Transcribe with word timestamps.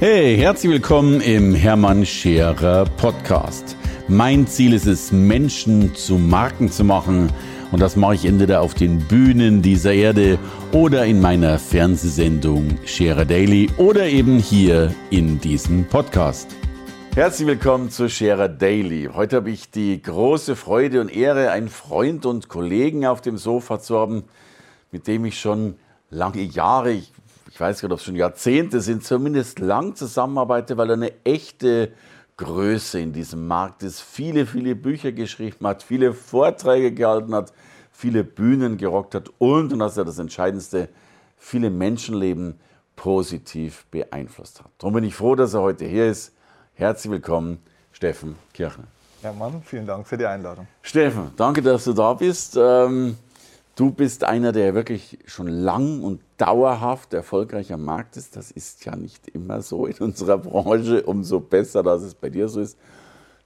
Hey, 0.00 0.36
herzlich 0.36 0.72
willkommen 0.72 1.20
im 1.20 1.54
Hermann 1.54 2.04
Scherer 2.04 2.84
Podcast. 2.96 3.76
Mein 4.08 4.44
Ziel 4.48 4.72
ist 4.72 4.86
es, 4.86 5.12
Menschen 5.12 5.94
zu 5.94 6.18
Marken 6.18 6.68
zu 6.68 6.82
machen. 6.82 7.32
Und 7.70 7.80
das 7.80 7.94
mache 7.94 8.16
ich 8.16 8.24
entweder 8.24 8.60
auf 8.60 8.74
den 8.74 8.98
Bühnen 8.98 9.62
dieser 9.62 9.94
Erde 9.94 10.36
oder 10.72 11.06
in 11.06 11.20
meiner 11.20 11.60
Fernsehsendung 11.60 12.76
Scherer 12.84 13.24
Daily 13.24 13.70
oder 13.78 14.06
eben 14.06 14.40
hier 14.40 14.92
in 15.10 15.38
diesem 15.40 15.84
Podcast. 15.84 16.48
Herzlich 17.14 17.46
willkommen 17.46 17.88
zu 17.88 18.08
Scherer 18.08 18.48
Daily. 18.48 19.10
Heute 19.14 19.36
habe 19.36 19.52
ich 19.52 19.70
die 19.70 20.02
große 20.02 20.56
Freude 20.56 21.00
und 21.02 21.14
Ehre, 21.14 21.52
einen 21.52 21.68
Freund 21.68 22.26
und 22.26 22.48
Kollegen 22.48 23.06
auf 23.06 23.20
dem 23.20 23.38
Sofa 23.38 23.78
zu 23.78 23.96
haben, 23.96 24.24
mit 24.90 25.06
dem 25.06 25.24
ich 25.24 25.38
schon 25.38 25.76
lange 26.10 26.42
Jahre, 26.42 26.90
ich 26.92 27.12
ich 27.54 27.60
weiß 27.60 27.80
nicht, 27.80 27.92
ob 27.92 27.98
es 28.00 28.04
schon 28.04 28.16
Jahrzehnte 28.16 28.80
sind, 28.80 29.04
zumindest 29.04 29.60
lang 29.60 29.94
zusammenarbeite, 29.94 30.76
weil 30.76 30.90
er 30.90 30.94
eine 30.94 31.12
echte 31.22 31.92
Größe 32.36 32.98
in 32.98 33.12
diesem 33.12 33.46
Markt 33.46 33.84
ist, 33.84 34.00
viele, 34.00 34.44
viele 34.44 34.74
Bücher 34.74 35.12
geschrieben 35.12 35.64
hat, 35.64 35.84
viele 35.84 36.14
Vorträge 36.14 36.90
gehalten 36.90 37.32
hat, 37.32 37.52
viele 37.92 38.24
Bühnen 38.24 38.76
gerockt 38.76 39.14
hat 39.14 39.30
und, 39.38 39.72
und 39.72 39.78
das 39.78 39.92
ist 39.92 39.98
ja 39.98 40.02
das 40.02 40.18
Entscheidendste, 40.18 40.88
viele 41.36 41.70
Menschenleben 41.70 42.58
positiv 42.96 43.86
beeinflusst 43.92 44.58
hat. 44.58 44.72
Darum 44.78 44.94
bin 44.94 45.04
ich 45.04 45.14
froh, 45.14 45.36
dass 45.36 45.54
er 45.54 45.60
heute 45.60 45.84
hier 45.84 46.10
ist. 46.10 46.34
Herzlich 46.74 47.12
willkommen, 47.12 47.62
Steffen 47.92 48.34
Kirchner. 48.52 48.88
Ja, 49.22 49.32
Mann, 49.32 49.62
vielen 49.64 49.86
Dank 49.86 50.08
für 50.08 50.18
die 50.18 50.26
Einladung. 50.26 50.66
Steffen, 50.82 51.30
danke, 51.36 51.62
dass 51.62 51.84
du 51.84 51.92
da 51.92 52.14
bist. 52.14 52.56
Ähm, 52.60 53.16
Du 53.76 53.90
bist 53.90 54.22
einer, 54.22 54.52
der 54.52 54.74
wirklich 54.74 55.18
schon 55.26 55.48
lang 55.48 56.02
und 56.02 56.20
dauerhaft 56.36 57.12
erfolgreich 57.12 57.72
am 57.72 57.84
Markt 57.84 58.16
ist. 58.16 58.36
Das 58.36 58.52
ist 58.52 58.84
ja 58.84 58.94
nicht 58.94 59.26
immer 59.28 59.62
so 59.62 59.86
in 59.86 59.98
unserer 59.98 60.38
Branche. 60.38 61.02
Umso 61.02 61.40
besser, 61.40 61.82
dass 61.82 62.02
es 62.02 62.14
bei 62.14 62.30
dir 62.30 62.48
so 62.48 62.60
ist. 62.60 62.78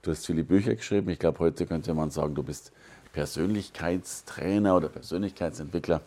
Du 0.03 0.11
hast 0.11 0.27
viele 0.27 0.43
Bücher 0.43 0.75
geschrieben. 0.75 1.09
Ich 1.09 1.19
glaube, 1.19 1.39
heute 1.39 1.65
könnte 1.65 1.93
man 1.95 2.11
sagen, 2.11 2.35
du 2.35 2.43
bist 2.43 2.71
Persönlichkeitstrainer 3.11 4.75
oder 4.75 4.89
Persönlichkeitsentwickler. 4.89 6.01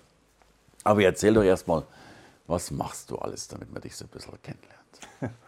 Aber 0.84 1.02
erzähl 1.02 1.34
doch 1.34 1.42
erstmal, 1.42 1.84
was 2.46 2.70
machst 2.70 3.10
du 3.10 3.16
alles, 3.16 3.48
damit 3.48 3.72
man 3.72 3.82
dich 3.82 3.96
so 3.96 4.04
ein 4.04 4.08
bisschen 4.08 4.40
kennenlernt? 4.42 5.34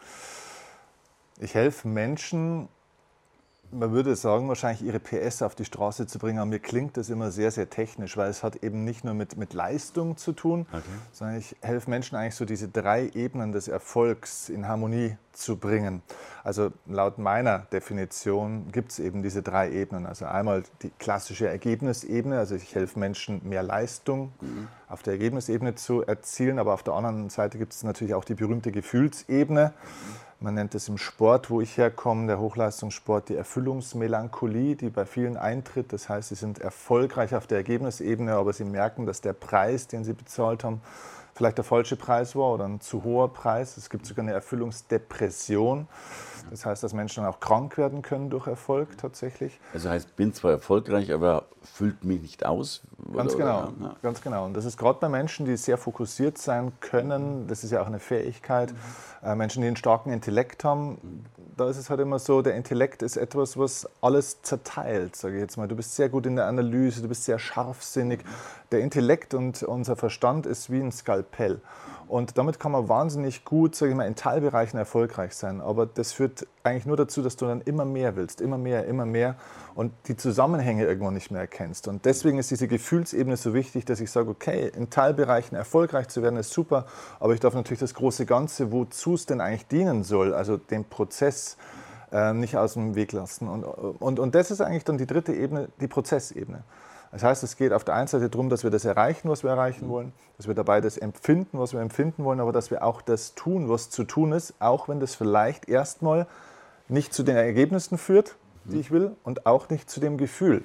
Ich 1.40 1.54
helfe 1.54 1.88
Menschen, 1.88 2.68
man 3.74 3.92
würde 3.92 4.16
sagen, 4.16 4.48
wahrscheinlich 4.48 4.82
ihre 4.82 5.00
PS 5.00 5.42
auf 5.42 5.54
die 5.54 5.64
Straße 5.64 6.06
zu 6.06 6.18
bringen. 6.18 6.38
Aber 6.38 6.46
mir 6.46 6.60
klingt 6.60 6.96
das 6.96 7.10
immer 7.10 7.30
sehr, 7.30 7.50
sehr 7.50 7.68
technisch, 7.68 8.16
weil 8.16 8.30
es 8.30 8.42
hat 8.42 8.56
eben 8.56 8.84
nicht 8.84 9.04
nur 9.04 9.14
mit, 9.14 9.36
mit 9.36 9.52
Leistung 9.52 10.16
zu 10.16 10.32
tun, 10.32 10.66
okay. 10.72 10.82
sondern 11.12 11.38
ich 11.38 11.56
helfe 11.60 11.90
Menschen 11.90 12.16
eigentlich 12.16 12.34
so 12.34 12.44
diese 12.44 12.68
drei 12.68 13.10
Ebenen 13.14 13.52
des 13.52 13.68
Erfolgs 13.68 14.48
in 14.48 14.68
Harmonie 14.68 15.16
zu 15.32 15.56
bringen. 15.56 16.02
Also 16.44 16.70
laut 16.86 17.18
meiner 17.18 17.60
Definition 17.60 18.70
gibt 18.70 18.92
es 18.92 18.98
eben 18.98 19.22
diese 19.22 19.42
drei 19.42 19.70
Ebenen. 19.70 20.06
Also 20.06 20.26
einmal 20.26 20.62
die 20.82 20.90
klassische 20.98 21.48
Ergebnisebene, 21.48 22.38
also 22.38 22.54
ich 22.54 22.74
helfe 22.74 22.98
Menschen 22.98 23.40
mehr 23.48 23.62
Leistung 23.62 24.32
mhm. 24.40 24.68
auf 24.88 25.02
der 25.02 25.14
Ergebnisebene 25.14 25.74
zu 25.74 26.02
erzielen, 26.02 26.58
aber 26.58 26.74
auf 26.74 26.82
der 26.82 26.94
anderen 26.94 27.30
Seite 27.30 27.58
gibt 27.58 27.72
es 27.72 27.82
natürlich 27.82 28.14
auch 28.14 28.24
die 28.24 28.34
berühmte 28.34 28.70
Gefühlsebene. 28.70 29.72
Mhm 29.74 30.23
man 30.40 30.54
nennt 30.54 30.74
es 30.74 30.88
im 30.88 30.98
Sport, 30.98 31.50
wo 31.50 31.60
ich 31.60 31.76
herkomme, 31.76 32.26
der 32.26 32.38
Hochleistungssport, 32.38 33.28
die 33.28 33.36
Erfüllungsmelancholie, 33.36 34.76
die 34.76 34.90
bei 34.90 35.06
vielen 35.06 35.36
eintritt. 35.36 35.92
Das 35.92 36.08
heißt, 36.08 36.28
sie 36.28 36.34
sind 36.34 36.58
erfolgreich 36.58 37.34
auf 37.34 37.46
der 37.46 37.58
Ergebnisebene, 37.58 38.34
aber 38.34 38.52
sie 38.52 38.64
merken, 38.64 39.06
dass 39.06 39.20
der 39.20 39.32
Preis, 39.32 39.86
den 39.86 40.04
sie 40.04 40.12
bezahlt 40.12 40.64
haben, 40.64 40.82
vielleicht 41.34 41.58
der 41.58 41.64
falsche 41.64 41.96
Preis 41.96 42.36
war 42.36 42.52
oder 42.54 42.64
ein 42.64 42.80
zu 42.80 43.04
hoher 43.04 43.32
Preis. 43.32 43.76
Es 43.76 43.90
gibt 43.90 44.06
sogar 44.06 44.24
eine 44.24 44.32
Erfüllungsdepression. 44.32 45.88
Das 46.50 46.66
heißt, 46.66 46.82
dass 46.82 46.92
Menschen 46.92 47.24
auch 47.24 47.40
krank 47.40 47.76
werden 47.78 48.02
können 48.02 48.30
durch 48.30 48.46
Erfolg 48.46 48.96
tatsächlich. 48.98 49.58
Also 49.72 49.90
heißt, 49.90 50.16
bin 50.16 50.32
zwar 50.32 50.52
erfolgreich, 50.52 51.12
aber 51.12 51.44
füllt 51.62 52.04
mich 52.04 52.20
nicht 52.20 52.46
aus. 52.46 52.82
Ganz 53.14 53.36
genau, 53.36 53.72
ja. 53.80 53.96
ganz 54.02 54.20
genau. 54.20 54.44
Und 54.44 54.54
das 54.54 54.64
ist 54.64 54.76
gerade 54.76 54.98
bei 55.00 55.08
Menschen, 55.08 55.46
die 55.46 55.56
sehr 55.56 55.78
fokussiert 55.78 56.38
sein 56.38 56.72
können. 56.80 57.46
Das 57.48 57.64
ist 57.64 57.70
ja 57.70 57.82
auch 57.82 57.86
eine 57.86 57.98
Fähigkeit. 57.98 58.72
Mhm. 58.72 59.28
Äh, 59.28 59.34
Menschen, 59.36 59.62
die 59.62 59.68
einen 59.68 59.76
starken 59.76 60.10
Intellekt 60.12 60.64
haben, 60.64 61.24
da 61.56 61.68
ist 61.68 61.76
es 61.76 61.90
halt 61.90 62.00
immer 62.00 62.18
so, 62.18 62.42
der 62.42 62.54
Intellekt 62.54 63.02
ist 63.02 63.16
etwas, 63.16 63.58
was 63.58 63.88
alles 64.00 64.42
zerteilt, 64.42 65.16
sage 65.16 65.36
ich 65.36 65.40
jetzt 65.40 65.56
mal. 65.56 65.68
Du 65.68 65.76
bist 65.76 65.94
sehr 65.94 66.08
gut 66.08 66.26
in 66.26 66.36
der 66.36 66.46
Analyse, 66.46 67.02
du 67.02 67.08
bist 67.08 67.24
sehr 67.24 67.38
scharfsinnig. 67.38 68.24
Der 68.72 68.80
Intellekt 68.80 69.34
und 69.34 69.62
unser 69.62 69.96
Verstand 69.96 70.46
ist 70.46 70.70
wie 70.70 70.80
ein 70.80 70.92
Skalpell. 70.92 71.60
Und 72.08 72.36
damit 72.38 72.60
kann 72.60 72.72
man 72.72 72.88
wahnsinnig 72.88 73.44
gut, 73.44 73.74
sage 73.74 73.92
ich 73.92 73.96
mal, 73.96 74.06
in 74.06 74.14
Teilbereichen 74.14 74.78
erfolgreich 74.78 75.34
sein. 75.34 75.60
Aber 75.60 75.86
das 75.86 76.12
führt 76.12 76.46
eigentlich 76.62 76.86
nur 76.86 76.96
dazu, 76.96 77.22
dass 77.22 77.36
du 77.36 77.46
dann 77.46 77.60
immer 77.62 77.84
mehr 77.84 78.16
willst, 78.16 78.40
immer 78.40 78.58
mehr, 78.58 78.86
immer 78.86 79.06
mehr 79.06 79.36
und 79.74 79.92
die 80.06 80.16
Zusammenhänge 80.16 80.84
irgendwann 80.84 81.14
nicht 81.14 81.30
mehr 81.30 81.40
erkennst. 81.40 81.88
Und 81.88 82.04
deswegen 82.04 82.38
ist 82.38 82.50
diese 82.50 82.68
Gefühlsebene 82.68 83.36
so 83.36 83.54
wichtig, 83.54 83.84
dass 83.84 84.00
ich 84.00 84.10
sage, 84.10 84.30
okay, 84.30 84.70
in 84.76 84.90
Teilbereichen 84.90 85.56
erfolgreich 85.56 86.08
zu 86.08 86.22
werden 86.22 86.36
ist 86.36 86.52
super, 86.52 86.86
aber 87.20 87.34
ich 87.34 87.40
darf 87.40 87.54
natürlich 87.54 87.80
das 87.80 87.94
große 87.94 88.26
Ganze, 88.26 88.70
wozu 88.70 89.14
es 89.14 89.26
denn 89.26 89.40
eigentlich 89.40 89.66
dienen 89.66 90.04
soll, 90.04 90.34
also 90.34 90.56
den 90.56 90.84
Prozess, 90.84 91.56
äh, 92.12 92.32
nicht 92.32 92.56
aus 92.56 92.74
dem 92.74 92.94
Weg 92.94 93.12
lassen. 93.12 93.48
Und, 93.48 93.64
und, 93.64 94.18
und 94.20 94.34
das 94.34 94.50
ist 94.50 94.60
eigentlich 94.60 94.84
dann 94.84 94.98
die 94.98 95.06
dritte 95.06 95.32
Ebene, 95.32 95.68
die 95.80 95.88
Prozessebene. 95.88 96.62
Das 97.14 97.22
heißt, 97.22 97.44
es 97.44 97.56
geht 97.56 97.72
auf 97.72 97.84
der 97.84 97.94
einen 97.94 98.08
Seite 98.08 98.28
darum, 98.28 98.48
dass 98.48 98.64
wir 98.64 98.72
das 98.72 98.84
erreichen, 98.84 99.30
was 99.30 99.44
wir 99.44 99.50
erreichen 99.50 99.88
wollen, 99.88 100.12
dass 100.36 100.48
wir 100.48 100.54
dabei 100.54 100.80
das 100.80 100.98
empfinden, 100.98 101.60
was 101.60 101.72
wir 101.72 101.80
empfinden 101.80 102.24
wollen, 102.24 102.40
aber 102.40 102.50
dass 102.50 102.72
wir 102.72 102.82
auch 102.82 103.02
das 103.02 103.36
tun, 103.36 103.68
was 103.68 103.88
zu 103.88 104.02
tun 104.02 104.32
ist, 104.32 104.54
auch 104.58 104.88
wenn 104.88 104.98
das 104.98 105.14
vielleicht 105.14 105.68
erstmal 105.68 106.26
nicht 106.88 107.14
zu 107.14 107.22
den 107.22 107.36
Ergebnissen 107.36 107.98
führt, 107.98 108.34
die 108.64 108.80
ich 108.80 108.90
will, 108.90 109.12
und 109.22 109.46
auch 109.46 109.68
nicht 109.68 109.88
zu 109.88 110.00
dem 110.00 110.18
Gefühl. 110.18 110.64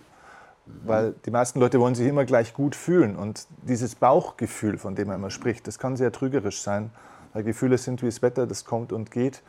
Weil 0.86 1.14
die 1.24 1.30
meisten 1.30 1.60
Leute 1.60 1.80
wollen 1.80 1.94
sich 1.94 2.08
immer 2.08 2.26
gleich 2.26 2.56
gut 2.56 2.76
fühlen. 2.76 3.16
Und 3.16 3.46
dieses 3.62 3.94
Bauchgefühl, 3.94 4.80
von 4.80 4.96
dem 4.96 5.10
man 5.10 5.18
immer 5.18 5.30
spricht, 5.30 5.68
das 5.68 5.78
kann 5.78 5.98
sehr 5.98 6.12
trügerisch 6.12 6.64
sein. 6.64 6.90
Weil 7.34 7.44
Gefühle 7.44 7.78
sind 7.78 8.02
wie 8.02 8.08
das 8.08 8.22
Wetter, 8.22 8.48
das 8.48 8.66
kommt 8.66 8.92
und 8.92 9.12
geht. 9.12 9.42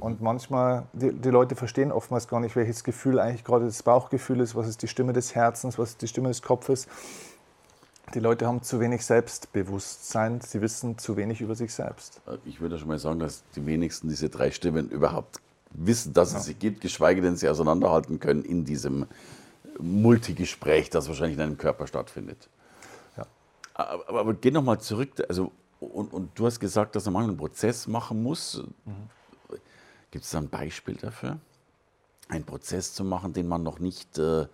Und 0.00 0.20
manchmal, 0.20 0.84
die, 0.92 1.12
die, 1.12 1.30
Leute 1.30 1.54
verstehen 1.54 1.92
oftmals 1.92 2.28
gar 2.28 2.40
nicht, 2.40 2.56
welches 2.56 2.84
Gefühl 2.84 3.18
eigentlich 3.18 3.44
gerade 3.44 3.66
das 3.66 3.82
Bauchgefühl 3.82 4.40
ist, 4.40 4.54
was 4.54 4.68
ist 4.68 4.82
die 4.82 4.88
Stimme 4.88 5.12
des 5.12 5.34
Herzens, 5.34 5.78
was 5.78 5.90
ist 5.90 6.02
die 6.02 6.08
Stimme 6.08 6.28
des 6.28 6.42
Kopfes. 6.42 6.88
Die 8.12 8.20
Leute 8.20 8.46
haben 8.46 8.62
zu 8.62 8.80
wenig 8.80 9.04
Selbstbewusstsein, 9.04 10.40
sie 10.40 10.60
wissen 10.60 10.98
zu 10.98 11.16
wenig 11.16 11.40
über 11.40 11.54
sich 11.54 11.72
selbst. 11.72 12.20
Ich 12.44 12.60
würde 12.60 12.78
schon 12.78 12.88
mal 12.88 12.98
sagen, 12.98 13.18
dass 13.18 13.44
die 13.56 13.64
wenigsten 13.66 14.08
diese 14.08 14.28
drei 14.28 14.50
Stimmen 14.50 14.90
überhaupt 14.90 15.40
wissen, 15.70 16.12
dass 16.12 16.34
es 16.34 16.44
sie 16.44 16.54
gibt, 16.54 16.80
geschweige 16.80 17.22
denn 17.22 17.36
sie 17.36 17.48
auseinanderhalten 17.48 18.20
können 18.20 18.44
in 18.44 18.64
diesem 18.64 19.06
Multigespräch, 19.78 20.90
das 20.90 21.08
wahrscheinlich 21.08 21.36
in 21.36 21.42
einem 21.42 21.58
Körper 21.58 21.86
stattfindet. 21.86 22.48
Ja. 23.16 23.26
Aber, 23.74 24.08
aber, 24.08 24.20
aber 24.20 24.34
geh 24.34 24.50
nochmal 24.50 24.80
zurück, 24.80 25.10
also, 25.28 25.50
und, 25.84 26.12
und, 26.12 26.30
du 26.38 26.46
hast 26.46 26.60
gesagt, 26.60 26.96
dass 26.96 27.08
man 27.08 27.24
einen 27.24 27.36
Prozess 27.36 27.86
machen 27.86 28.22
muss. 28.22 28.62
Mhm 28.84 29.10
Gibt 30.14 30.26
es 30.26 30.30
da 30.30 30.38
ein 30.38 30.48
Beispiel 30.48 30.94
dafür? 30.94 31.38
Einen 32.28 32.44
Prozess 32.44 32.94
zu 32.94 33.02
machen, 33.02 33.32
den 33.32 33.48
man 33.48 33.64
noch 33.64 33.80
nicht, 33.80 34.16
äh, 34.16 34.46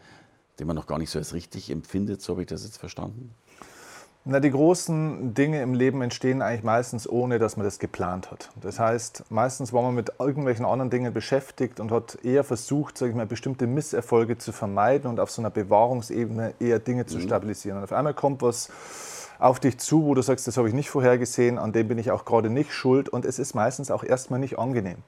den 0.59 0.67
man 0.67 0.75
noch 0.75 0.87
gar 0.87 0.99
nicht 0.99 1.11
so 1.11 1.19
als 1.19 1.35
richtig 1.35 1.71
empfindet, 1.71 2.23
so 2.23 2.33
habe 2.33 2.41
ich 2.41 2.49
das 2.49 2.65
jetzt 2.65 2.79
verstanden? 2.79 3.35
Na, 4.25 4.41
die 4.41 4.51
großen 4.51 5.35
Dinge 5.35 5.61
im 5.61 5.75
Leben 5.75 6.01
entstehen 6.01 6.41
eigentlich 6.41 6.63
meistens 6.63 7.07
ohne, 7.07 7.39
dass 7.39 7.59
man 7.59 7.65
das 7.65 7.79
geplant 7.79 8.31
hat. 8.31 8.49
Das 8.63 8.79
heißt, 8.79 9.25
meistens 9.29 9.75
war 9.75 9.83
man 9.83 9.95
mit 9.95 10.13
irgendwelchen 10.19 10.65
anderen 10.65 10.89
Dingen 10.89 11.13
beschäftigt 11.13 11.79
und 11.79 11.93
hat 11.93 12.17
eher 12.25 12.43
versucht, 12.43 12.97
sage 12.97 13.11
ich 13.11 13.17
mal, 13.19 13.27
bestimmte 13.27 13.67
Misserfolge 13.67 14.39
zu 14.39 14.53
vermeiden 14.53 15.11
und 15.11 15.21
auf 15.21 15.31
so 15.31 15.43
einer 15.43 15.51
Bewahrungsebene 15.51 16.55
eher 16.59 16.79
Dinge 16.79 17.05
zu 17.05 17.19
mhm. 17.19 17.23
stabilisieren. 17.23 17.77
Und 17.77 17.85
auf 17.85 17.93
einmal 17.93 18.15
kommt 18.15 18.41
was 18.41 18.71
auf 19.41 19.59
dich 19.59 19.79
zu, 19.79 20.05
wo 20.05 20.15
du 20.15 20.23
sagst, 20.23 20.47
das 20.47 20.57
habe 20.57 20.69
ich 20.69 20.75
nicht 20.75 20.91
vorhergesehen, 20.91 21.59
an 21.59 21.73
dem 21.73 21.89
bin 21.89 21.99
ich 21.99 22.11
auch 22.11 22.25
gerade 22.25 22.51
nicht 22.51 22.73
schuld 22.73 23.09
und 23.09 23.25
es 23.25 23.39
ist 23.39 23.55
meistens 23.55 23.91
auch 23.91 24.05
erstmal 24.05 24.39
nicht 24.39 24.59
angenehm. 24.59 24.99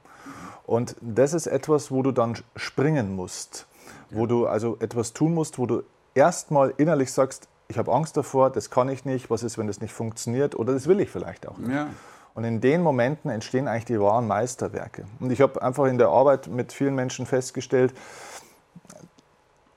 Und 0.65 0.95
das 1.01 1.33
ist 1.33 1.47
etwas, 1.47 1.91
wo 1.91 2.01
du 2.01 2.11
dann 2.11 2.37
springen 2.55 3.15
musst, 3.15 3.67
wo 4.09 4.25
du 4.25 4.47
also 4.47 4.77
etwas 4.79 5.13
tun 5.13 5.33
musst, 5.33 5.59
wo 5.59 5.65
du 5.65 5.83
erstmal 6.15 6.73
innerlich 6.77 7.11
sagst, 7.11 7.47
ich 7.67 7.77
habe 7.77 7.91
Angst 7.91 8.17
davor, 8.17 8.49
das 8.49 8.69
kann 8.69 8.89
ich 8.89 9.05
nicht, 9.05 9.29
was 9.29 9.43
ist, 9.43 9.57
wenn 9.57 9.67
das 9.67 9.81
nicht 9.81 9.93
funktioniert 9.93 10.55
oder 10.55 10.73
das 10.73 10.87
will 10.87 10.99
ich 10.99 11.09
vielleicht 11.09 11.47
auch 11.47 11.57
nicht. 11.57 11.71
Ja. 11.71 11.87
Und 12.33 12.43
in 12.43 12.61
den 12.61 12.81
Momenten 12.81 13.29
entstehen 13.29 13.67
eigentlich 13.67 13.85
die 13.85 13.99
wahren 13.99 14.27
Meisterwerke. 14.27 15.05
Und 15.19 15.31
ich 15.31 15.41
habe 15.41 15.61
einfach 15.61 15.85
in 15.85 15.99
der 15.99 16.09
Arbeit 16.09 16.47
mit 16.47 16.73
vielen 16.73 16.95
Menschen 16.95 17.27
festgestellt, 17.27 17.93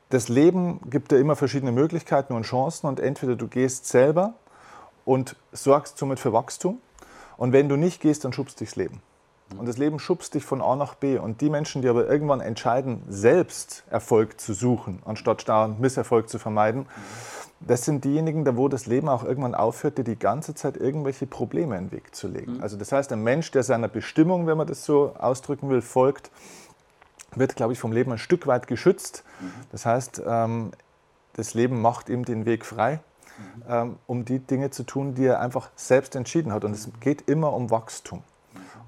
das 0.08 0.28
Leben 0.28 0.80
gibt 0.88 1.10
dir 1.10 1.18
immer 1.18 1.36
verschiedene 1.36 1.72
Möglichkeiten 1.72 2.32
und 2.32 2.44
Chancen 2.44 2.86
und 2.86 3.00
entweder 3.00 3.34
du 3.36 3.48
gehst 3.48 3.86
selber 3.86 4.34
und 5.06 5.36
sorgst 5.52 5.96
somit 5.96 6.20
für 6.20 6.34
Wachstum 6.34 6.78
und 7.38 7.54
wenn 7.54 7.70
du 7.70 7.76
nicht 7.76 8.02
gehst, 8.02 8.24
dann 8.24 8.34
schubst 8.34 8.60
dich 8.60 8.70
das 8.70 8.76
Leben. 8.76 9.00
Und 9.56 9.66
das 9.66 9.78
Leben 9.78 10.00
schubst 10.00 10.34
dich 10.34 10.44
von 10.44 10.60
A 10.60 10.74
nach 10.74 10.96
B. 10.96 11.18
Und 11.18 11.40
die 11.40 11.50
Menschen, 11.50 11.80
die 11.80 11.88
aber 11.88 12.08
irgendwann 12.08 12.40
entscheiden, 12.40 13.02
selbst 13.08 13.84
Erfolg 13.88 14.40
zu 14.40 14.54
suchen, 14.54 15.00
anstatt 15.04 15.48
da 15.48 15.68
Misserfolg 15.68 16.28
zu 16.28 16.38
vermeiden, 16.38 16.86
das 17.60 17.84
sind 17.84 18.04
diejenigen, 18.04 18.44
da 18.44 18.56
wo 18.56 18.68
das 18.68 18.86
Leben 18.86 19.08
auch 19.08 19.24
irgendwann 19.24 19.54
aufhört, 19.54 19.98
die 19.98 20.04
die 20.04 20.18
ganze 20.18 20.54
Zeit 20.54 20.76
irgendwelche 20.76 21.26
Probleme 21.26 21.78
in 21.78 21.86
den 21.86 21.92
Weg 21.92 22.14
zu 22.14 22.28
legen. 22.28 22.56
Mhm. 22.56 22.62
Also 22.62 22.76
das 22.76 22.92
heißt, 22.92 23.12
ein 23.12 23.22
Mensch, 23.22 23.50
der 23.50 23.62
seiner 23.62 23.88
Bestimmung, 23.88 24.46
wenn 24.46 24.58
man 24.58 24.66
das 24.66 24.84
so 24.84 25.14
ausdrücken 25.16 25.70
will, 25.70 25.80
folgt, 25.80 26.30
wird, 27.34 27.56
glaube 27.56 27.72
ich, 27.72 27.78
vom 27.78 27.92
Leben 27.92 28.12
ein 28.12 28.18
Stück 28.18 28.46
weit 28.46 28.66
geschützt. 28.66 29.24
Mhm. 29.40 29.52
Das 29.72 29.86
heißt, 29.86 30.22
ähm, 30.26 30.72
das 31.34 31.54
Leben 31.54 31.80
macht 31.80 32.08
ihm 32.08 32.24
den 32.24 32.46
Weg 32.46 32.64
frei, 32.64 32.94
mhm. 32.94 33.00
Ähm, 33.68 33.96
um 34.06 34.24
die 34.24 34.38
Dinge 34.38 34.70
zu 34.70 34.84
tun, 34.84 35.14
die 35.14 35.26
er 35.26 35.40
einfach 35.40 35.70
selbst 35.76 36.16
entschieden 36.16 36.52
hat. 36.52 36.64
Und 36.64 36.72
es 36.72 36.88
geht 37.00 37.28
immer 37.28 37.52
um 37.52 37.70
Wachstum. 37.70 38.22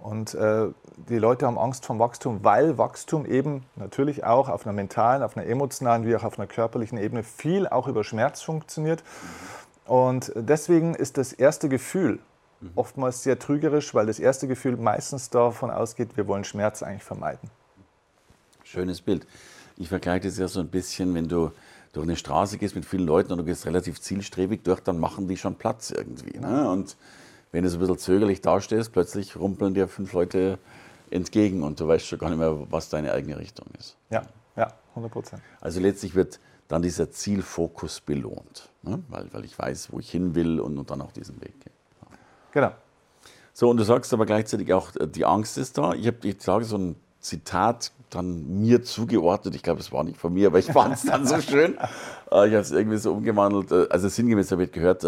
Und 0.01 0.35
äh, 0.35 0.69
die 1.09 1.19
Leute 1.19 1.47
haben 1.47 1.59
Angst 1.59 1.85
vom 1.85 1.99
Wachstum, 1.99 2.43
weil 2.43 2.79
Wachstum 2.79 3.27
eben 3.27 3.65
natürlich 3.77 4.25
auch 4.25 4.49
auf 4.49 4.67
einer 4.67 4.73
mentalen, 4.73 5.23
auf 5.23 5.37
einer 5.37 5.47
emotionalen 5.47 6.07
wie 6.07 6.15
auch 6.17 6.25
auf 6.25 6.39
einer 6.39 6.47
körperlichen 6.47 6.99
Ebene 6.99 7.23
viel 7.23 7.67
auch 7.67 7.89
über 7.89 8.05
Schmerz 8.05 8.43
funktioniert. 8.43 9.03
Und 9.87 10.33
deswegen 10.35 10.95
ist 10.95 11.19
das 11.19 11.33
erste 11.33 11.69
Gefühl 11.69 12.21
oftmals 12.75 13.23
sehr 13.23 13.39
trügerisch, 13.39 13.95
weil 13.95 14.07
das 14.07 14.19
erste 14.19 14.49
Gefühl 14.49 14.77
meistens 14.77 15.31
davon 15.31 15.71
ausgeht, 15.71 16.17
wir 16.17 16.27
wollen 16.27 16.45
Schmerz 16.45 16.83
eigentlich 16.83 17.05
vermeiden. 17.05 17.51
Schönes 18.65 19.01
Bild. 19.01 19.27
Ich 19.77 19.89
vergleiche 19.89 20.27
das 20.27 20.39
ja 20.39 20.49
so 20.49 20.61
ein 20.61 20.69
bisschen, 20.69 21.15
wenn 21.15 21.29
du 21.29 21.53
durch 21.93 22.05
eine 22.05 22.17
Straße 22.17 22.59
gehst 22.59 22.75
mit 22.75 22.85
vielen 22.85 23.07
Leuten 23.07 23.33
und 23.33 23.39
du 23.39 23.45
gehst 23.45 23.67
relativ 23.67 24.01
zielstrebig 24.01 24.63
durch, 24.63 24.81
dann 24.81 24.99
machen 24.99 25.29
die 25.29 25.37
schon 25.37 25.57
Platz 25.57 25.91
irgendwie. 25.91 26.39
Ne? 26.39 26.69
Und 26.71 26.97
wenn 27.53 27.65
du 27.65 27.71
so 27.71 27.77
ein 27.77 27.81
bisschen 27.81 27.99
zögerlich 27.99 28.41
dastehst, 28.41 28.93
plötzlich 28.93 29.37
rumpeln 29.37 29.75
dir 29.75 29.89
fünf 29.89 30.13
Leute 30.13 30.59
entgegen 31.11 31.63
und 31.63 31.81
du 31.81 31.89
weißt 31.89 32.07
schon 32.07 32.19
gar 32.19 32.29
nicht 32.29 32.39
mehr, 32.39 32.71
was 32.71 32.91
deine 32.91 33.13
eigene 33.13 33.39
Richtung 33.39 33.67
ist. 33.79 33.97
Ja, 34.11 34.23
ja, 34.57 34.73
100 34.91 35.13
Prozent. 35.13 35.43
Also 35.61 35.81
letztlich 35.81 36.15
wird 36.15 36.41
dann 36.69 36.83
dieser 36.83 37.11
Zielfokus 37.11 38.01
belohnt, 38.01 38.69
ne? 38.83 39.03
weil, 39.09 39.33
weil 39.33 39.45
ich 39.45 39.59
weiß, 39.59 39.93
wo 39.93 39.99
ich 39.99 40.11
hin 40.11 40.35
will 40.35 40.61
und, 40.61 40.77
und 40.77 40.91
dann 40.91 41.01
auch 41.01 41.13
diesen 41.13 41.41
Weg 41.41 41.59
gehe. 41.61 41.73
Genau. 42.53 42.73
So, 43.55 43.71
und 43.71 43.79
du 43.79 43.85
sagst 43.85 44.13
aber 44.13 44.27
gleichzeitig 44.27 44.73
auch, 44.73 44.95
äh, 44.97 45.07
die 45.09 45.25
Angst 45.25 45.59
ist 45.59 45.79
da. 45.79 45.95
Ich 45.95 46.07
habe, 46.07 46.19
ich 46.23 46.41
sage 46.43 46.65
so 46.65 46.77
ein 46.77 46.97
Zitat 47.21 47.93
dann 48.11 48.61
mir 48.61 48.83
zugeordnet. 48.83 49.55
Ich 49.55 49.63
glaube, 49.63 49.81
es 49.81 49.93
war 49.93 50.05
nicht 50.05 50.19
von 50.19 50.33
mir, 50.33 50.49
aber 50.49 50.59
ich 50.59 50.67
fand 50.67 50.95
es 50.95 51.03
dann 51.03 51.27
so 51.27 51.41
schön. 51.41 51.77
Äh, 52.31 52.49
ich 52.49 52.55
habe 52.55 52.61
es 52.61 52.71
irgendwie 52.71 52.99
so 52.99 53.13
umgewandelt. 53.13 53.73
Äh, 53.73 53.87
also 53.91 54.09
sinngemäß 54.09 54.51
habe 54.53 54.65
ich 54.65 54.73
gehört, 54.73 55.07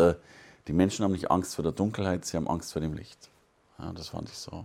die 0.66 0.72
Menschen 0.72 1.04
haben 1.04 1.12
nicht 1.12 1.30
Angst 1.30 1.54
vor 1.54 1.62
der 1.62 1.72
Dunkelheit, 1.72 2.24
sie 2.24 2.36
haben 2.36 2.48
Angst 2.48 2.72
vor 2.72 2.80
dem 2.80 2.94
Licht. 2.94 3.30
Ja, 3.78 3.92
das 3.92 4.08
fand 4.08 4.28
ich 4.28 4.36
so. 4.36 4.64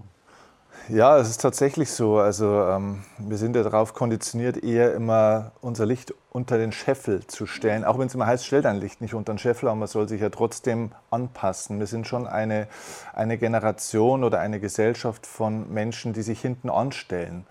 Ja, 0.87 1.17
es 1.17 1.29
ist 1.29 1.41
tatsächlich 1.41 1.89
so. 1.89 2.19
Also 2.19 2.45
ähm, 2.45 3.03
wir 3.17 3.37
sind 3.37 3.55
ja 3.55 3.63
darauf 3.63 3.95
konditioniert, 3.95 4.63
eher 4.63 4.93
immer 4.93 5.51
unser 5.61 5.85
Licht 5.85 6.13
unter 6.31 6.59
den 6.59 6.71
Scheffel 6.71 7.25
zu 7.25 7.47
stellen. 7.47 7.83
Auch 7.83 7.97
wenn 7.97 8.05
es 8.05 8.13
immer 8.13 8.27
heißt, 8.27 8.45
stell 8.45 8.61
dein 8.61 8.79
Licht 8.79 9.01
nicht 9.01 9.15
unter 9.15 9.33
den 9.33 9.39
Scheffel, 9.39 9.67
aber 9.67 9.77
man 9.77 9.87
soll 9.87 10.07
sich 10.07 10.21
ja 10.21 10.29
trotzdem 10.29 10.91
anpassen. 11.09 11.79
Wir 11.79 11.87
sind 11.87 12.05
schon 12.05 12.27
eine, 12.27 12.67
eine 13.13 13.39
Generation 13.39 14.23
oder 14.23 14.39
eine 14.39 14.59
Gesellschaft 14.59 15.25
von 15.25 15.73
Menschen, 15.73 16.13
die 16.13 16.21
sich 16.21 16.39
hinten 16.39 16.69
anstellen. 16.69 17.47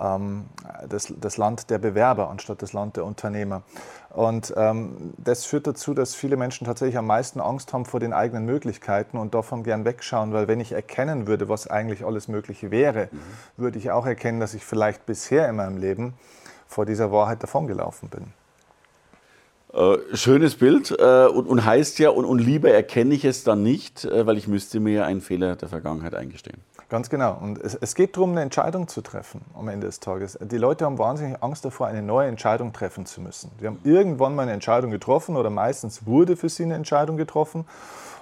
Ähm, 0.00 0.46
das, 0.88 1.12
das 1.20 1.36
Land 1.36 1.70
der 1.70 1.78
Bewerber 1.78 2.30
anstatt 2.30 2.62
das 2.62 2.72
Land 2.72 2.96
der 2.96 3.04
Unternehmer. 3.04 3.62
Und 4.10 4.54
ähm, 4.56 5.14
das 5.18 5.44
führt 5.44 5.66
dazu, 5.66 5.94
dass 5.94 6.14
viele 6.14 6.36
Menschen 6.36 6.66
tatsächlich 6.66 6.96
am 6.96 7.06
meisten 7.06 7.40
Angst 7.40 7.72
haben 7.72 7.84
vor 7.84 8.00
den 8.00 8.12
eigenen 8.12 8.44
Möglichkeiten 8.46 9.18
und 9.18 9.34
davon 9.34 9.62
gern 9.62 9.84
wegschauen, 9.84 10.32
weil 10.32 10.48
wenn 10.48 10.60
ich 10.60 10.72
erkennen 10.72 11.26
würde, 11.26 11.48
was 11.48 11.66
eigentlich 11.66 12.04
alles 12.04 12.28
möglich 12.28 12.70
wäre, 12.70 13.08
mhm. 13.10 13.18
würde 13.56 13.78
ich 13.78 13.90
auch 13.90 14.06
erkennen, 14.06 14.40
dass 14.40 14.54
ich 14.54 14.64
vielleicht 14.64 15.06
bisher 15.06 15.48
in 15.48 15.56
meinem 15.56 15.76
Leben 15.76 16.14
vor 16.66 16.86
dieser 16.86 17.12
Wahrheit 17.12 17.42
davongelaufen 17.42 18.08
bin. 18.08 18.32
Äh, 19.72 20.16
schönes 20.16 20.54
Bild 20.54 20.90
äh, 20.98 21.26
und, 21.26 21.46
und, 21.46 21.64
heißt 21.64 21.98
ja, 21.98 22.08
und, 22.10 22.24
und, 22.24 22.38
lieber 22.38 22.70
erkenne 22.70 23.14
ich 23.14 23.24
es 23.26 23.44
dann 23.44 23.62
nicht, 23.62 24.06
äh, 24.06 24.26
weil 24.26 24.38
ich 24.38 24.48
müsste 24.48 24.80
mir 24.80 25.04
einen 25.04 25.20
Fehler 25.20 25.56
der 25.56 25.68
Vergangenheit 25.68 26.14
eingestehen. 26.14 26.58
Ganz 26.88 27.10
genau. 27.10 27.36
Und 27.38 27.58
es, 27.58 27.74
es, 27.74 27.94
geht 27.94 28.16
darum, 28.16 28.30
eine 28.30 28.40
Entscheidung 28.40 28.88
zu 28.88 29.02
treffen 29.02 29.42
am 29.54 29.68
Ende 29.68 29.86
des 29.86 30.00
Tages. 30.00 30.38
Die 30.40 30.56
Leute 30.56 30.86
haben 30.86 30.96
wahnsinnig 30.96 31.42
Angst 31.42 31.64
davor, 31.64 31.86
eine 31.86 32.00
neue 32.00 32.28
Entscheidung 32.28 32.72
treffen 32.72 33.04
zu 33.04 33.20
müssen. 33.20 33.50
Die 33.60 33.66
haben 33.66 33.78
irgendwann 33.84 34.34
mal 34.34 34.42
eine 34.42 34.52
Entscheidung 34.52 34.90
getroffen 34.90 35.36
oder 35.36 35.50
meistens 35.50 36.06
wurde 36.06 36.36
für 36.36 36.48
sie 36.48 36.62
eine 36.62 36.74
Entscheidung 36.74 37.18
getroffen. 37.18 37.66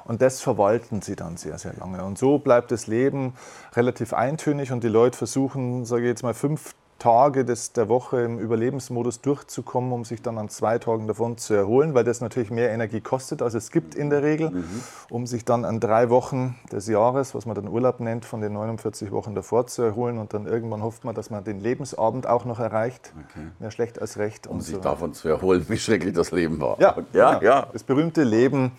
Und 0.05 0.21
das 0.21 0.41
verwalten 0.41 1.01
sie 1.01 1.15
dann 1.15 1.37
sehr, 1.37 1.59
sehr 1.59 1.75
lange. 1.75 2.05
Und 2.05 2.19
so 2.19 2.39
bleibt 2.39 2.73
das 2.73 2.89
Leben 2.89 3.35
relativ 3.75 4.13
eintönig 4.13 4.73
und 4.73 4.83
die 4.83 4.89
Leute 4.89 5.17
versuchen, 5.17 5.85
sage 5.85 6.03
ich 6.03 6.09
jetzt 6.09 6.23
mal, 6.23 6.35
fünf 6.35 6.75
Tage 6.99 7.45
des, 7.45 7.73
der 7.73 7.89
Woche 7.89 8.23
im 8.23 8.39
Überlebensmodus 8.39 9.21
durchzukommen, 9.21 9.93
um 9.93 10.05
sich 10.05 10.23
dann 10.23 10.39
an 10.39 10.49
zwei 10.49 10.79
Tagen 10.79 11.07
davon 11.07 11.37
zu 11.37 11.53
erholen, 11.53 11.95
weil 11.95 12.05
das 12.05 12.21
natürlich 12.21 12.51
mehr 12.51 12.71
Energie 12.71 13.01
kostet, 13.01 13.43
als 13.43 13.55
es 13.55 13.71
gibt 13.71 13.95
in 13.95 14.09
der 14.09 14.23
Regel, 14.23 14.51
mhm. 14.51 14.81
um 15.11 15.27
sich 15.27 15.45
dann 15.45 15.65
an 15.65 15.79
drei 15.79 16.09
Wochen 16.09 16.57
des 16.73 16.89
Jahres, 16.89 17.35
was 17.35 17.45
man 17.45 17.55
dann 17.55 17.69
Urlaub 17.69 18.01
nennt, 18.01 18.25
von 18.25 18.41
den 18.41 18.55
49 18.55 19.13
Wochen 19.13 19.35
davor 19.35 19.67
zu 19.67 19.83
erholen 19.83 20.19
und 20.19 20.33
dann 20.33 20.47
irgendwann 20.47 20.83
hofft 20.83 21.05
man, 21.05 21.15
dass 21.15 21.29
man 21.29 21.45
den 21.45 21.61
Lebensabend 21.61 22.27
auch 22.27 22.47
noch 22.47 22.61
erreicht. 22.61 23.13
Okay. 23.31 23.47
Mehr 23.59 23.71
schlecht 23.71 24.01
als 24.01 24.17
recht. 24.17 24.47
Um 24.47 24.61
sich 24.61 24.77
so. 24.77 24.81
davon 24.81 25.13
zu 25.13 25.29
erholen, 25.29 25.67
wie 25.69 25.79
schrecklich 25.79 26.15
das 26.15 26.31
Leben 26.31 26.61
war. 26.61 26.81
Ja, 26.81 26.97
ja, 27.13 27.39
genau. 27.39 27.43
ja. 27.43 27.67
Das 27.73 27.83
berühmte 27.83 28.25
Leben 28.25 28.73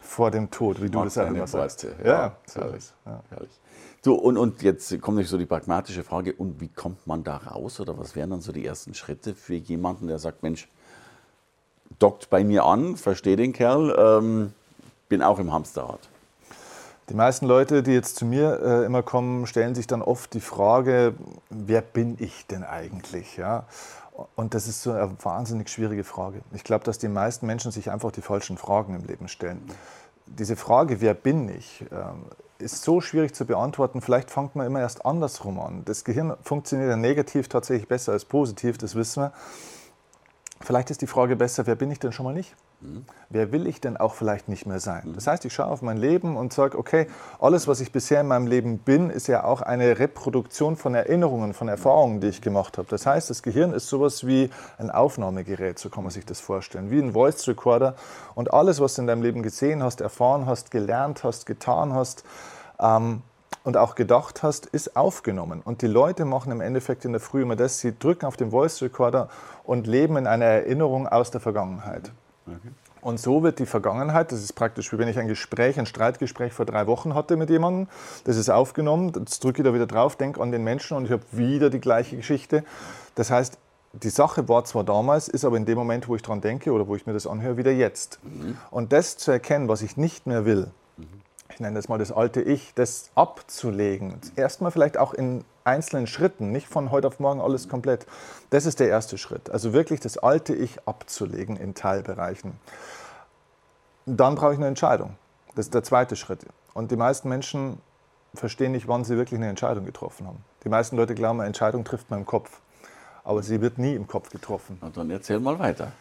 vor 0.00 0.30
dem 0.30 0.50
Tod, 0.50 0.82
wie 0.82 0.90
du 0.90 1.02
das 1.04 1.16
auch 1.16 1.26
immer 1.26 1.46
sagst. 1.46 1.86
Ja, 2.04 2.06
ja, 2.06 2.36
so 2.44 2.60
herrlich. 2.60 2.92
Ja. 3.06 3.22
herrlich. 3.30 3.61
So, 4.04 4.14
und, 4.16 4.36
und 4.36 4.62
jetzt 4.62 5.00
kommt 5.00 5.18
nicht 5.18 5.28
so 5.28 5.38
die 5.38 5.46
pragmatische 5.46 6.02
Frage, 6.02 6.32
und 6.32 6.60
wie 6.60 6.68
kommt 6.68 7.06
man 7.06 7.22
da 7.22 7.36
raus 7.36 7.78
oder 7.78 7.96
was 7.98 8.16
wären 8.16 8.30
dann 8.30 8.40
so 8.40 8.50
die 8.50 8.66
ersten 8.66 8.94
Schritte 8.94 9.32
für 9.34 9.54
jemanden, 9.54 10.08
der 10.08 10.18
sagt, 10.18 10.42
Mensch, 10.42 10.68
dockt 12.00 12.28
bei 12.28 12.42
mir 12.42 12.64
an, 12.64 12.96
verstehe 12.96 13.36
den 13.36 13.52
Kerl, 13.52 13.94
ähm, 13.96 14.52
bin 15.08 15.22
auch 15.22 15.38
im 15.38 15.52
Hamsterrad. 15.52 16.00
Die 17.10 17.14
meisten 17.14 17.46
Leute, 17.46 17.84
die 17.84 17.92
jetzt 17.92 18.16
zu 18.16 18.24
mir 18.24 18.60
äh, 18.60 18.86
immer 18.86 19.04
kommen, 19.04 19.46
stellen 19.46 19.76
sich 19.76 19.86
dann 19.86 20.02
oft 20.02 20.34
die 20.34 20.40
Frage, 20.40 21.14
wer 21.50 21.80
bin 21.80 22.16
ich 22.18 22.46
denn 22.46 22.64
eigentlich? 22.64 23.36
Ja? 23.36 23.66
Und 24.34 24.54
das 24.54 24.66
ist 24.66 24.82
so 24.82 24.92
eine 24.92 25.12
wahnsinnig 25.22 25.68
schwierige 25.68 26.02
Frage. 26.02 26.40
Ich 26.54 26.64
glaube, 26.64 26.84
dass 26.84 26.98
die 26.98 27.08
meisten 27.08 27.46
Menschen 27.46 27.70
sich 27.70 27.90
einfach 27.90 28.10
die 28.10 28.22
falschen 28.22 28.56
Fragen 28.56 28.96
im 28.96 29.04
Leben 29.04 29.28
stellen. 29.28 29.62
Diese 30.26 30.56
Frage, 30.56 31.00
wer 31.00 31.14
bin 31.14 31.48
ich, 31.48 31.84
ähm, 31.92 32.24
ist 32.62 32.82
so 32.82 33.00
schwierig 33.00 33.34
zu 33.34 33.44
beantworten. 33.44 34.00
Vielleicht 34.00 34.30
fängt 34.30 34.56
man 34.56 34.66
immer 34.66 34.80
erst 34.80 35.04
andersrum 35.04 35.60
an. 35.60 35.84
Das 35.84 36.04
Gehirn 36.04 36.34
funktioniert 36.42 36.88
ja 36.88 36.96
negativ 36.96 37.48
tatsächlich 37.48 37.88
besser 37.88 38.12
als 38.12 38.24
positiv, 38.24 38.78
das 38.78 38.94
wissen 38.94 39.24
wir. 39.24 39.32
Vielleicht 40.60 40.90
ist 40.90 41.02
die 41.02 41.06
Frage 41.06 41.36
besser, 41.36 41.66
wer 41.66 41.74
bin 41.74 41.90
ich 41.90 41.98
denn 41.98 42.12
schon 42.12 42.24
mal 42.24 42.34
nicht? 42.34 42.54
Mhm. 42.82 43.04
Wer 43.30 43.52
will 43.52 43.66
ich 43.66 43.80
denn 43.80 43.96
auch 43.96 44.14
vielleicht 44.14 44.48
nicht 44.48 44.66
mehr 44.66 44.80
sein? 44.80 45.02
Mhm. 45.06 45.14
Das 45.14 45.26
heißt, 45.26 45.44
ich 45.44 45.54
schaue 45.54 45.66
auf 45.66 45.82
mein 45.82 45.96
Leben 45.96 46.36
und 46.36 46.52
sage, 46.52 46.76
okay, 46.76 47.06
alles, 47.40 47.68
was 47.68 47.80
ich 47.80 47.92
bisher 47.92 48.20
in 48.20 48.26
meinem 48.26 48.46
Leben 48.46 48.78
bin, 48.78 49.10
ist 49.10 49.28
ja 49.28 49.44
auch 49.44 49.62
eine 49.62 49.98
Reproduktion 49.98 50.76
von 50.76 50.94
Erinnerungen, 50.94 51.54
von 51.54 51.68
Erfahrungen, 51.68 52.20
die 52.20 52.28
ich 52.28 52.42
gemacht 52.42 52.78
habe. 52.78 52.88
Das 52.88 53.06
heißt, 53.06 53.30
das 53.30 53.42
Gehirn 53.42 53.72
ist 53.72 53.88
sowas 53.88 54.26
wie 54.26 54.50
ein 54.78 54.90
Aufnahmegerät, 54.90 55.78
so 55.78 55.88
kann 55.88 56.04
man 56.04 56.10
sich 56.10 56.26
das 56.26 56.40
vorstellen, 56.40 56.90
wie 56.90 57.00
ein 57.00 57.12
Voice 57.12 57.46
Recorder. 57.48 57.94
Und 58.34 58.52
alles, 58.52 58.80
was 58.80 58.94
du 58.94 59.02
in 59.02 59.06
deinem 59.06 59.22
Leben 59.22 59.42
gesehen 59.42 59.82
hast, 59.82 60.00
erfahren 60.00 60.46
hast, 60.46 60.70
gelernt 60.70 61.24
hast, 61.24 61.46
getan 61.46 61.94
hast, 61.94 62.24
ähm, 62.80 63.22
und 63.64 63.76
auch 63.76 63.94
gedacht 63.94 64.42
hast, 64.42 64.66
ist 64.66 64.96
aufgenommen. 64.96 65.62
Und 65.64 65.82
die 65.82 65.86
Leute 65.86 66.24
machen 66.24 66.50
im 66.52 66.60
Endeffekt 66.60 67.04
in 67.04 67.12
der 67.12 67.20
Früh 67.20 67.42
immer 67.42 67.56
das, 67.56 67.78
sie 67.78 67.96
drücken 67.96 68.26
auf 68.26 68.36
den 68.36 68.50
Voice 68.50 68.82
Recorder 68.82 69.28
und 69.64 69.86
leben 69.86 70.16
in 70.16 70.26
einer 70.26 70.46
Erinnerung 70.46 71.06
aus 71.06 71.30
der 71.30 71.40
Vergangenheit. 71.40 72.10
Okay. 72.46 72.70
Und 73.02 73.18
so 73.18 73.42
wird 73.42 73.58
die 73.58 73.66
Vergangenheit, 73.66 74.30
das 74.30 74.42
ist 74.42 74.52
praktisch 74.54 74.92
wie 74.92 74.98
wenn 74.98 75.08
ich 75.08 75.18
ein 75.18 75.26
Gespräch, 75.26 75.78
ein 75.78 75.86
Streitgespräch 75.86 76.52
vor 76.52 76.64
drei 76.64 76.86
Wochen 76.86 77.14
hatte 77.14 77.36
mit 77.36 77.50
jemandem, 77.50 77.88
das 78.24 78.36
ist 78.36 78.48
aufgenommen, 78.48 79.12
jetzt 79.18 79.42
drücke 79.42 79.60
ich 79.60 79.64
da 79.64 79.74
wieder 79.74 79.88
drauf, 79.88 80.14
denke 80.14 80.40
an 80.40 80.52
den 80.52 80.62
Menschen 80.62 80.96
und 80.96 81.06
ich 81.06 81.10
habe 81.10 81.24
wieder 81.32 81.68
die 81.68 81.80
gleiche 81.80 82.16
Geschichte. 82.16 82.64
Das 83.16 83.30
heißt, 83.30 83.58
die 83.92 84.08
Sache 84.08 84.48
war 84.48 84.64
zwar 84.64 84.84
damals, 84.84 85.28
ist 85.28 85.44
aber 85.44 85.56
in 85.56 85.66
dem 85.66 85.76
Moment, 85.76 86.08
wo 86.08 86.14
ich 86.14 86.22
daran 86.22 86.40
denke 86.40 86.72
oder 86.72 86.86
wo 86.86 86.94
ich 86.94 87.04
mir 87.04 87.12
das 87.12 87.26
anhöre, 87.26 87.56
wieder 87.56 87.72
jetzt. 87.72 88.20
Mhm. 88.22 88.56
Und 88.70 88.92
das 88.92 89.16
zu 89.16 89.32
erkennen, 89.32 89.68
was 89.68 89.82
ich 89.82 89.96
nicht 89.96 90.26
mehr 90.26 90.44
will, 90.44 90.70
ich 91.52 91.60
nenne 91.60 91.76
das 91.76 91.88
mal 91.88 91.98
das 91.98 92.12
alte 92.12 92.40
Ich, 92.40 92.72
das 92.74 93.10
abzulegen. 93.14 94.14
Erstmal 94.36 94.70
vielleicht 94.70 94.96
auch 94.96 95.14
in 95.14 95.44
einzelnen 95.64 96.06
Schritten, 96.06 96.50
nicht 96.50 96.68
von 96.68 96.90
heute 96.90 97.06
auf 97.06 97.20
morgen 97.20 97.40
alles 97.40 97.68
komplett. 97.68 98.06
Das 98.50 98.66
ist 98.66 98.80
der 98.80 98.88
erste 98.88 99.18
Schritt. 99.18 99.50
Also 99.50 99.72
wirklich 99.72 100.00
das 100.00 100.18
alte 100.18 100.54
Ich 100.54 100.86
abzulegen 100.86 101.56
in 101.56 101.74
Teilbereichen. 101.74 102.54
Dann 104.06 104.34
brauche 104.34 104.52
ich 104.52 104.58
eine 104.58 104.66
Entscheidung. 104.66 105.16
Das 105.54 105.66
ist 105.66 105.74
der 105.74 105.84
zweite 105.84 106.16
Schritt. 106.16 106.46
Und 106.74 106.90
die 106.90 106.96
meisten 106.96 107.28
Menschen 107.28 107.78
verstehen 108.34 108.72
nicht, 108.72 108.88
wann 108.88 109.04
sie 109.04 109.16
wirklich 109.16 109.38
eine 109.38 109.48
Entscheidung 109.48 109.84
getroffen 109.84 110.26
haben. 110.26 110.42
Die 110.64 110.68
meisten 110.68 110.96
Leute 110.96 111.14
glauben, 111.14 111.40
eine 111.40 111.46
Entscheidung 111.46 111.84
trifft 111.84 112.10
man 112.10 112.20
im 112.20 112.26
Kopf. 112.26 112.60
Aber 113.24 113.42
sie 113.42 113.60
wird 113.60 113.78
nie 113.78 113.94
im 113.94 114.08
Kopf 114.08 114.30
getroffen. 114.30 114.78
Und 114.80 114.96
dann 114.96 115.10
erzähl 115.10 115.38
mal 115.38 115.58
weiter. 115.58 115.92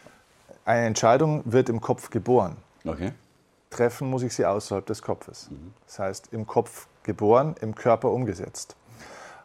Eine 0.66 0.88
Entscheidung 0.88 1.44
wird 1.46 1.70
im 1.70 1.82
Kopf 1.82 2.10
geboren. 2.10 2.56
Okay 2.86 3.12
treffen 3.72 4.08
muss 4.10 4.22
ich 4.22 4.36
sie 4.36 4.46
außerhalb 4.46 4.86
des 4.86 5.02
Kopfes. 5.02 5.50
Mhm. 5.50 5.74
Das 5.88 5.98
heißt, 5.98 6.34
im 6.34 6.46
Kopf 6.46 6.88
geboren, 7.02 7.56
im 7.62 7.74
Körper 7.74 8.12
umgesetzt. 8.12 8.76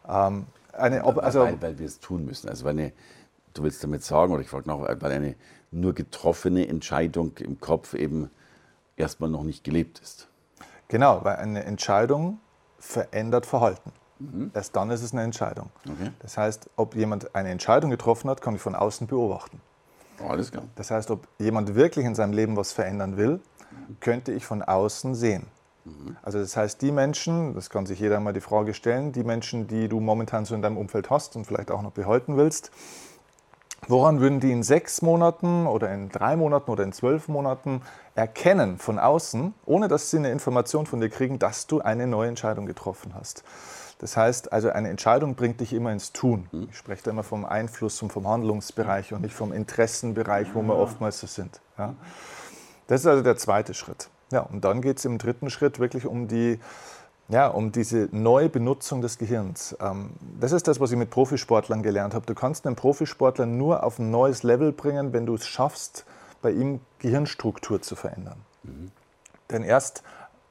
Ähm, 0.07 0.47
eine, 0.73 1.05
ob, 1.05 1.19
also, 1.19 1.41
weil, 1.41 1.63
weil 1.63 1.79
wir 1.79 1.87
es 1.87 2.01
tun 2.01 2.27
müssen. 2.27 2.51
Also 2.51 2.67
eine, 2.67 2.93
du 3.55 3.63
willst 3.63 3.83
damit 3.83 4.05
sagen, 4.05 4.33
oder 4.33 4.43
ich 4.43 4.51
frage 4.51 4.69
noch, 4.69 4.83
weil 4.83 5.13
eine 5.13 5.35
nur 5.71 5.95
getroffene 5.95 6.69
Entscheidung 6.69 7.37
im 7.39 7.59
Kopf 7.61 7.95
eben 7.95 8.31
erstmal 8.97 9.31
noch 9.31 9.43
nicht 9.43 9.65
gelebt 9.65 10.01
ist. 10.01 10.29
Genau, 10.89 11.25
weil 11.25 11.37
eine 11.37 11.65
Entscheidung 11.65 12.39
verändert 12.79 13.47
Verhalten. 13.47 13.93
Mhm. 14.19 14.51
Erst 14.55 14.77
dann 14.77 14.91
ist 14.91 15.03
es 15.03 15.13
eine 15.13 15.23
Entscheidung. 15.23 15.71
Okay. 15.85 16.11
Das 16.21 16.37
heißt, 16.37 16.71
ob 16.77 16.95
jemand 16.95 17.35
eine 17.35 17.51
Entscheidung 17.51 17.91
getroffen 17.91 18.31
hat, 18.31 18.41
kann 18.41 18.55
ich 18.55 18.61
von 18.61 18.75
außen 18.75 19.07
beobachten. 19.07 19.61
Alles 20.27 20.51
klar. 20.51 20.65
Das 20.77 20.91
heißt, 20.91 21.11
ob 21.11 21.27
jemand 21.39 21.75
wirklich 21.75 22.07
in 22.07 22.15
seinem 22.15 22.33
Leben 22.33 22.57
was 22.57 22.73
verändern 22.73 23.17
will. 23.17 23.41
Könnte 24.01 24.33
ich 24.33 24.47
von 24.47 24.63
außen 24.63 25.15
sehen. 25.15 25.47
Mhm. 25.85 26.17
Also 26.23 26.39
das 26.39 26.57
heißt, 26.57 26.83
die 26.83 26.93
Menschen, 26.93 27.55
das 27.55 27.71
kann 27.71 27.87
sich 27.87 28.01
jeder 28.01 28.21
mal 28.21 28.33
die 28.33 28.41
Frage 28.41 28.75
stellen, 28.75 29.13
die 29.13 29.25
Menschen, 29.25 29.67
die 29.67 29.89
du 29.89 30.01
momentan 30.01 30.45
so 30.45 30.55
in 30.55 30.63
deinem 30.63 30.77
Umfeld 30.77 31.11
hast 31.11 31.37
und 31.37 31.47
vielleicht 31.47 31.71
auch 31.71 31.83
noch 31.83 31.93
behalten 31.93 32.37
willst, 32.37 32.71
woran 33.89 34.21
würden 34.21 34.41
die 34.41 34.53
in 34.53 34.63
sechs 34.63 35.03
Monaten 35.03 35.67
oder 35.67 35.93
in 35.93 36.09
drei 36.09 36.37
Monaten 36.37 36.71
oder 36.71 36.85
in 36.85 36.93
zwölf 36.93 37.29
Monaten 37.29 37.83
erkennen 38.15 38.79
von 38.79 38.99
außen, 38.99 39.55
ohne 39.65 39.89
dass 39.89 40.11
sie 40.11 40.19
eine 40.19 40.31
Information 40.31 40.87
von 40.87 41.01
dir 41.01 41.11
kriegen, 41.11 41.39
dass 41.39 41.67
du 41.67 41.81
eine 41.81 42.07
neue 42.07 42.29
Entscheidung 42.29 42.67
getroffen 42.67 43.15
hast? 43.15 43.45
Das 43.99 44.17
heißt, 44.17 44.53
also 44.53 44.69
eine 44.71 44.91
Entscheidung 44.91 45.37
bringt 45.37 45.61
dich 45.61 45.73
immer 45.73 45.91
ins 45.91 46.13
Tun. 46.13 46.49
Mhm. 46.53 46.69
Ich 46.71 46.77
spreche 46.77 47.05
da 47.05 47.11
immer 47.13 47.23
vom 47.23 47.45
Einfluss 47.45 48.03
und 48.03 48.13
vom 48.13 48.29
Handlungsbereich 48.29 49.13
und 49.13 49.23
nicht 49.23 49.35
vom 49.35 49.53
Interessenbereich, 49.53 50.49
wo 50.55 50.63
wir 50.63 50.77
oftmals 50.77 51.21
so 51.21 51.27
sind. 51.27 51.61
Ja? 51.79 51.95
Das 52.87 53.01
ist 53.01 53.07
also 53.07 53.23
der 53.23 53.37
zweite 53.37 53.75
Schritt. 53.75 54.09
Ja, 54.33 54.41
und 54.41 54.65
dann 54.65 54.83
geht 54.83 54.99
es 54.99 55.05
im 55.05 55.19
dritten 55.19 55.51
Schritt 55.51 55.79
wirklich 55.79 56.07
um 56.07 56.29
die 56.29 56.59
ja, 57.29 57.49
um 57.49 57.73
diese 57.73 58.09
neue 58.13 58.49
Benutzung 58.49 59.01
des 59.03 59.19
Gehirns. 59.19 59.77
Ähm, 59.81 60.11
das 60.39 60.53
ist 60.53 60.69
das, 60.69 60.79
was 60.79 60.93
ich 60.93 60.97
mit 60.97 61.11
Profisportlern 61.11 61.83
gelernt 61.83 62.15
habe. 62.15 62.25
Du 62.25 62.35
kannst 62.35 62.67
einen 62.67 62.77
Profisportler 62.77 63.47
nur 63.47 63.83
auf 63.83 63.99
ein 63.99 64.11
neues 64.11 64.43
Level 64.43 64.73
bringen, 64.73 65.13
wenn 65.13 65.27
du 65.27 65.35
es 65.35 65.47
schaffst, 65.47 66.05
bei 66.41 66.53
ihm 66.53 66.81
Gehirnstruktur 67.01 67.83
zu 67.83 67.97
verändern. 67.97 68.39
Mhm. 68.63 68.93
Denn 69.51 69.65
erst, 69.65 70.03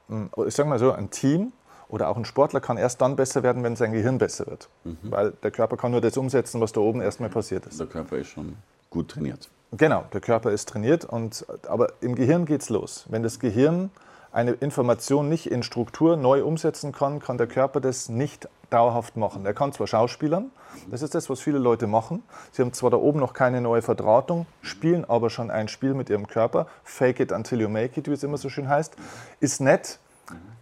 hm, 0.08 0.30
ich 0.46 0.54
sage 0.54 0.68
mal 0.68 0.78
so, 0.78 0.92
ein 0.92 1.10
Team 1.10 1.52
oder 1.88 2.08
auch 2.08 2.16
ein 2.16 2.24
Sportler 2.24 2.60
kann 2.60 2.76
erst 2.76 3.00
dann 3.00 3.16
besser 3.16 3.42
werden, 3.42 3.62
wenn 3.62 3.76
sein 3.76 3.92
Gehirn 3.92 4.18
besser 4.18 4.46
wird. 4.46 4.68
Mhm. 4.84 4.98
Weil 5.04 5.30
der 5.42 5.50
Körper 5.50 5.76
kann 5.78 5.92
nur 5.92 6.02
das 6.02 6.16
umsetzen, 6.16 6.60
was 6.60 6.72
da 6.72 6.80
oben 6.80 7.00
erstmal 7.00 7.30
passiert 7.30 7.64
ist. 7.66 7.80
Der 7.80 7.86
Körper 7.86 8.18
ist 8.18 8.28
schon 8.28 8.56
gut 8.90 9.08
trainiert. 9.08 9.48
Genau, 9.76 10.04
der 10.12 10.20
Körper 10.20 10.52
ist 10.52 10.68
trainiert, 10.68 11.04
und, 11.04 11.44
aber 11.68 11.92
im 12.00 12.14
Gehirn 12.14 12.46
geht 12.46 12.62
es 12.62 12.70
los. 12.70 13.04
Wenn 13.08 13.22
das 13.22 13.38
Gehirn 13.38 13.90
eine 14.32 14.52
Information 14.52 15.28
nicht 15.28 15.50
in 15.50 15.62
Struktur 15.62 16.16
neu 16.16 16.44
umsetzen 16.44 16.92
kann, 16.92 17.20
kann 17.20 17.36
der 17.36 17.46
Körper 17.46 17.80
das 17.80 18.08
nicht 18.08 18.48
dauerhaft 18.70 19.16
machen. 19.16 19.44
Er 19.44 19.54
kann 19.54 19.72
zwar 19.72 19.86
Schauspielern, 19.86 20.50
das 20.90 21.02
ist 21.02 21.14
das, 21.14 21.28
was 21.30 21.40
viele 21.40 21.58
Leute 21.58 21.86
machen. 21.86 22.22
Sie 22.52 22.62
haben 22.62 22.72
zwar 22.72 22.90
da 22.90 22.96
oben 22.96 23.20
noch 23.20 23.32
keine 23.32 23.60
neue 23.60 23.82
Verdrahtung, 23.82 24.46
spielen 24.62 25.04
aber 25.04 25.30
schon 25.30 25.50
ein 25.50 25.68
Spiel 25.68 25.94
mit 25.94 26.10
ihrem 26.10 26.26
Körper. 26.26 26.66
Fake 26.84 27.20
it 27.20 27.32
until 27.32 27.60
you 27.60 27.68
make 27.68 27.98
it, 27.98 28.08
wie 28.08 28.12
es 28.12 28.22
immer 28.22 28.38
so 28.38 28.48
schön 28.48 28.68
heißt. 28.68 28.94
Ist 29.40 29.60
nett, 29.60 29.98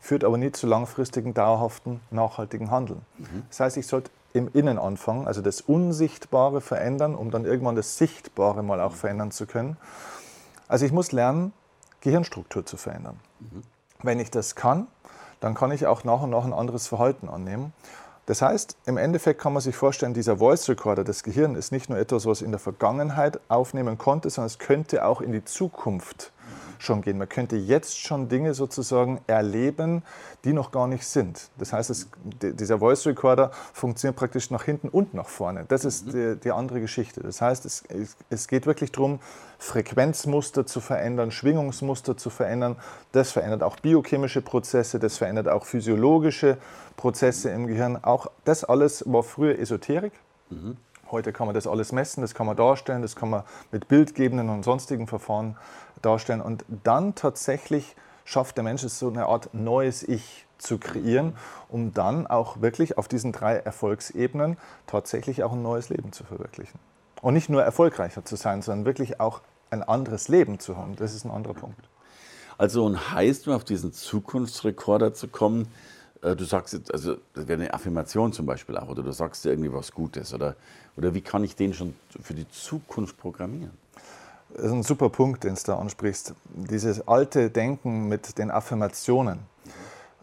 führt 0.00 0.24
aber 0.24 0.38
nie 0.38 0.52
zu 0.52 0.66
langfristigen, 0.66 1.34
dauerhaften, 1.34 2.00
nachhaltigen 2.10 2.70
Handeln. 2.70 3.00
Das 3.48 3.60
heißt, 3.60 3.76
ich 3.76 3.86
sollte 3.86 4.10
im 4.34 4.50
Innen 4.52 4.78
anfangen, 4.78 5.26
also 5.26 5.40
das 5.40 5.60
Unsichtbare 5.60 6.60
verändern, 6.60 7.14
um 7.14 7.30
dann 7.30 7.44
irgendwann 7.44 7.76
das 7.76 7.96
Sichtbare 7.96 8.64
mal 8.64 8.80
auch 8.80 8.94
verändern 8.94 9.30
zu 9.30 9.46
können. 9.46 9.76
Also 10.66 10.84
ich 10.84 10.92
muss 10.92 11.12
lernen, 11.12 11.52
Gehirnstruktur 12.00 12.66
zu 12.66 12.76
verändern. 12.76 13.20
Mhm. 13.38 13.62
Wenn 14.02 14.18
ich 14.18 14.32
das 14.32 14.56
kann, 14.56 14.88
dann 15.38 15.54
kann 15.54 15.70
ich 15.70 15.86
auch 15.86 16.02
nach 16.02 16.22
und 16.22 16.30
nach 16.30 16.44
ein 16.44 16.52
anderes 16.52 16.88
Verhalten 16.88 17.28
annehmen. 17.28 17.72
Das 18.26 18.42
heißt, 18.42 18.76
im 18.86 18.96
Endeffekt 18.96 19.40
kann 19.40 19.52
man 19.52 19.62
sich 19.62 19.76
vorstellen, 19.76 20.14
dieser 20.14 20.38
Voice 20.38 20.68
Recorder, 20.68 21.04
das 21.04 21.22
Gehirn, 21.22 21.54
ist 21.54 21.70
nicht 21.70 21.88
nur 21.88 21.98
etwas, 21.98 22.26
was 22.26 22.42
in 22.42 22.50
der 22.50 22.58
Vergangenheit 22.58 23.38
aufnehmen 23.48 23.98
konnte, 23.98 24.30
sondern 24.30 24.46
es 24.46 24.58
könnte 24.58 25.04
auch 25.04 25.20
in 25.20 25.30
die 25.30 25.44
Zukunft 25.44 26.32
schon 26.78 27.02
gehen. 27.02 27.18
Man 27.18 27.28
könnte 27.28 27.56
jetzt 27.56 27.98
schon 27.98 28.28
Dinge 28.28 28.54
sozusagen 28.54 29.20
erleben, 29.26 30.02
die 30.44 30.52
noch 30.52 30.70
gar 30.70 30.86
nicht 30.86 31.06
sind. 31.06 31.50
Das 31.58 31.72
heißt, 31.72 31.90
es, 31.90 32.08
dieser 32.42 32.78
Voice 32.78 33.06
Recorder 33.06 33.50
funktioniert 33.72 34.16
praktisch 34.16 34.50
nach 34.50 34.64
hinten 34.64 34.88
und 34.88 35.14
nach 35.14 35.28
vorne. 35.28 35.64
Das 35.68 35.84
ist 35.84 36.06
mhm. 36.06 36.12
die, 36.12 36.40
die, 36.44 36.50
andere 36.52 36.80
Geschichte. 36.80 37.20
Das 37.20 37.40
heißt, 37.40 37.64
es, 37.64 37.84
es 38.30 38.48
geht 38.48 38.66
wirklich 38.66 38.92
darum, 38.92 39.20
Frequenzmuster 39.58 40.66
zu 40.66 40.80
verändern, 40.80 41.30
Schwingungsmuster 41.30 42.16
zu 42.16 42.30
verändern. 42.30 42.76
Das 43.12 43.32
verändert 43.32 43.62
auch 43.62 43.76
biochemische 43.76 44.42
Prozesse, 44.42 44.98
das 44.98 45.16
verändert 45.16 45.48
auch 45.48 45.64
physiologische 45.64 46.58
Prozesse 46.96 47.50
im 47.50 47.66
Gehirn. 47.66 48.02
Auch 48.02 48.30
das 48.44 48.64
alles 48.64 49.04
war 49.06 49.22
früher 49.22 49.58
Esoterik. 49.58 50.12
Mhm. 50.50 50.76
Heute 51.14 51.32
kann 51.32 51.46
man 51.46 51.54
das 51.54 51.68
alles 51.68 51.92
messen, 51.92 52.22
das 52.22 52.34
kann 52.34 52.44
man 52.44 52.56
darstellen, 52.56 53.00
das 53.00 53.14
kann 53.14 53.30
man 53.30 53.44
mit 53.70 53.86
bildgebenden 53.86 54.48
und 54.48 54.64
sonstigen 54.64 55.06
Verfahren 55.06 55.56
darstellen. 56.02 56.40
Und 56.40 56.64
dann 56.82 57.14
tatsächlich 57.14 57.94
schafft 58.24 58.56
der 58.56 58.64
Mensch 58.64 58.82
es, 58.82 58.98
so 58.98 59.10
eine 59.10 59.26
Art 59.26 59.54
neues 59.54 60.02
Ich 60.02 60.44
zu 60.58 60.78
kreieren, 60.78 61.36
um 61.68 61.94
dann 61.94 62.26
auch 62.26 62.62
wirklich 62.62 62.98
auf 62.98 63.06
diesen 63.06 63.30
drei 63.30 63.54
Erfolgsebenen 63.54 64.56
tatsächlich 64.88 65.44
auch 65.44 65.52
ein 65.52 65.62
neues 65.62 65.88
Leben 65.88 66.10
zu 66.10 66.24
verwirklichen. 66.24 66.80
Und 67.22 67.34
nicht 67.34 67.48
nur 67.48 67.62
erfolgreicher 67.62 68.24
zu 68.24 68.34
sein, 68.34 68.60
sondern 68.60 68.84
wirklich 68.84 69.20
auch 69.20 69.40
ein 69.70 69.84
anderes 69.84 70.26
Leben 70.26 70.58
zu 70.58 70.76
haben. 70.76 70.96
Das 70.96 71.14
ist 71.14 71.24
ein 71.24 71.30
anderer 71.30 71.54
Punkt. 71.54 71.88
Also 72.58 72.84
und 72.84 73.12
heißt, 73.12 73.46
um 73.46 73.54
auf 73.54 73.62
diesen 73.62 73.92
Zukunftsrekorder 73.92 75.14
zu 75.14 75.28
kommen, 75.28 75.68
äh, 76.24 76.34
du 76.34 76.44
sagst 76.44 76.72
jetzt, 76.72 76.92
also 76.92 77.16
das 77.34 77.46
wäre 77.46 77.60
eine 77.60 77.72
Affirmation 77.72 78.32
zum 78.32 78.46
Beispiel 78.46 78.76
auch, 78.78 78.88
oder 78.88 79.02
du 79.02 79.12
sagst 79.12 79.44
dir 79.44 79.50
irgendwie 79.50 79.72
was 79.72 79.92
Gutes, 79.92 80.32
oder, 80.34 80.56
oder 80.96 81.14
wie 81.14 81.20
kann 81.20 81.44
ich 81.44 81.56
den 81.56 81.74
schon 81.74 81.94
für 82.22 82.34
die 82.34 82.48
Zukunft 82.50 83.16
programmieren? 83.18 83.76
Das 84.54 84.66
ist 84.66 84.72
ein 84.72 84.82
super 84.82 85.08
Punkt, 85.08 85.44
den 85.44 85.54
du 85.54 85.60
da 85.64 85.78
ansprichst. 85.78 86.34
Dieses 86.44 87.08
alte 87.08 87.50
Denken 87.50 88.08
mit 88.08 88.38
den 88.38 88.50
Affirmationen 88.50 89.40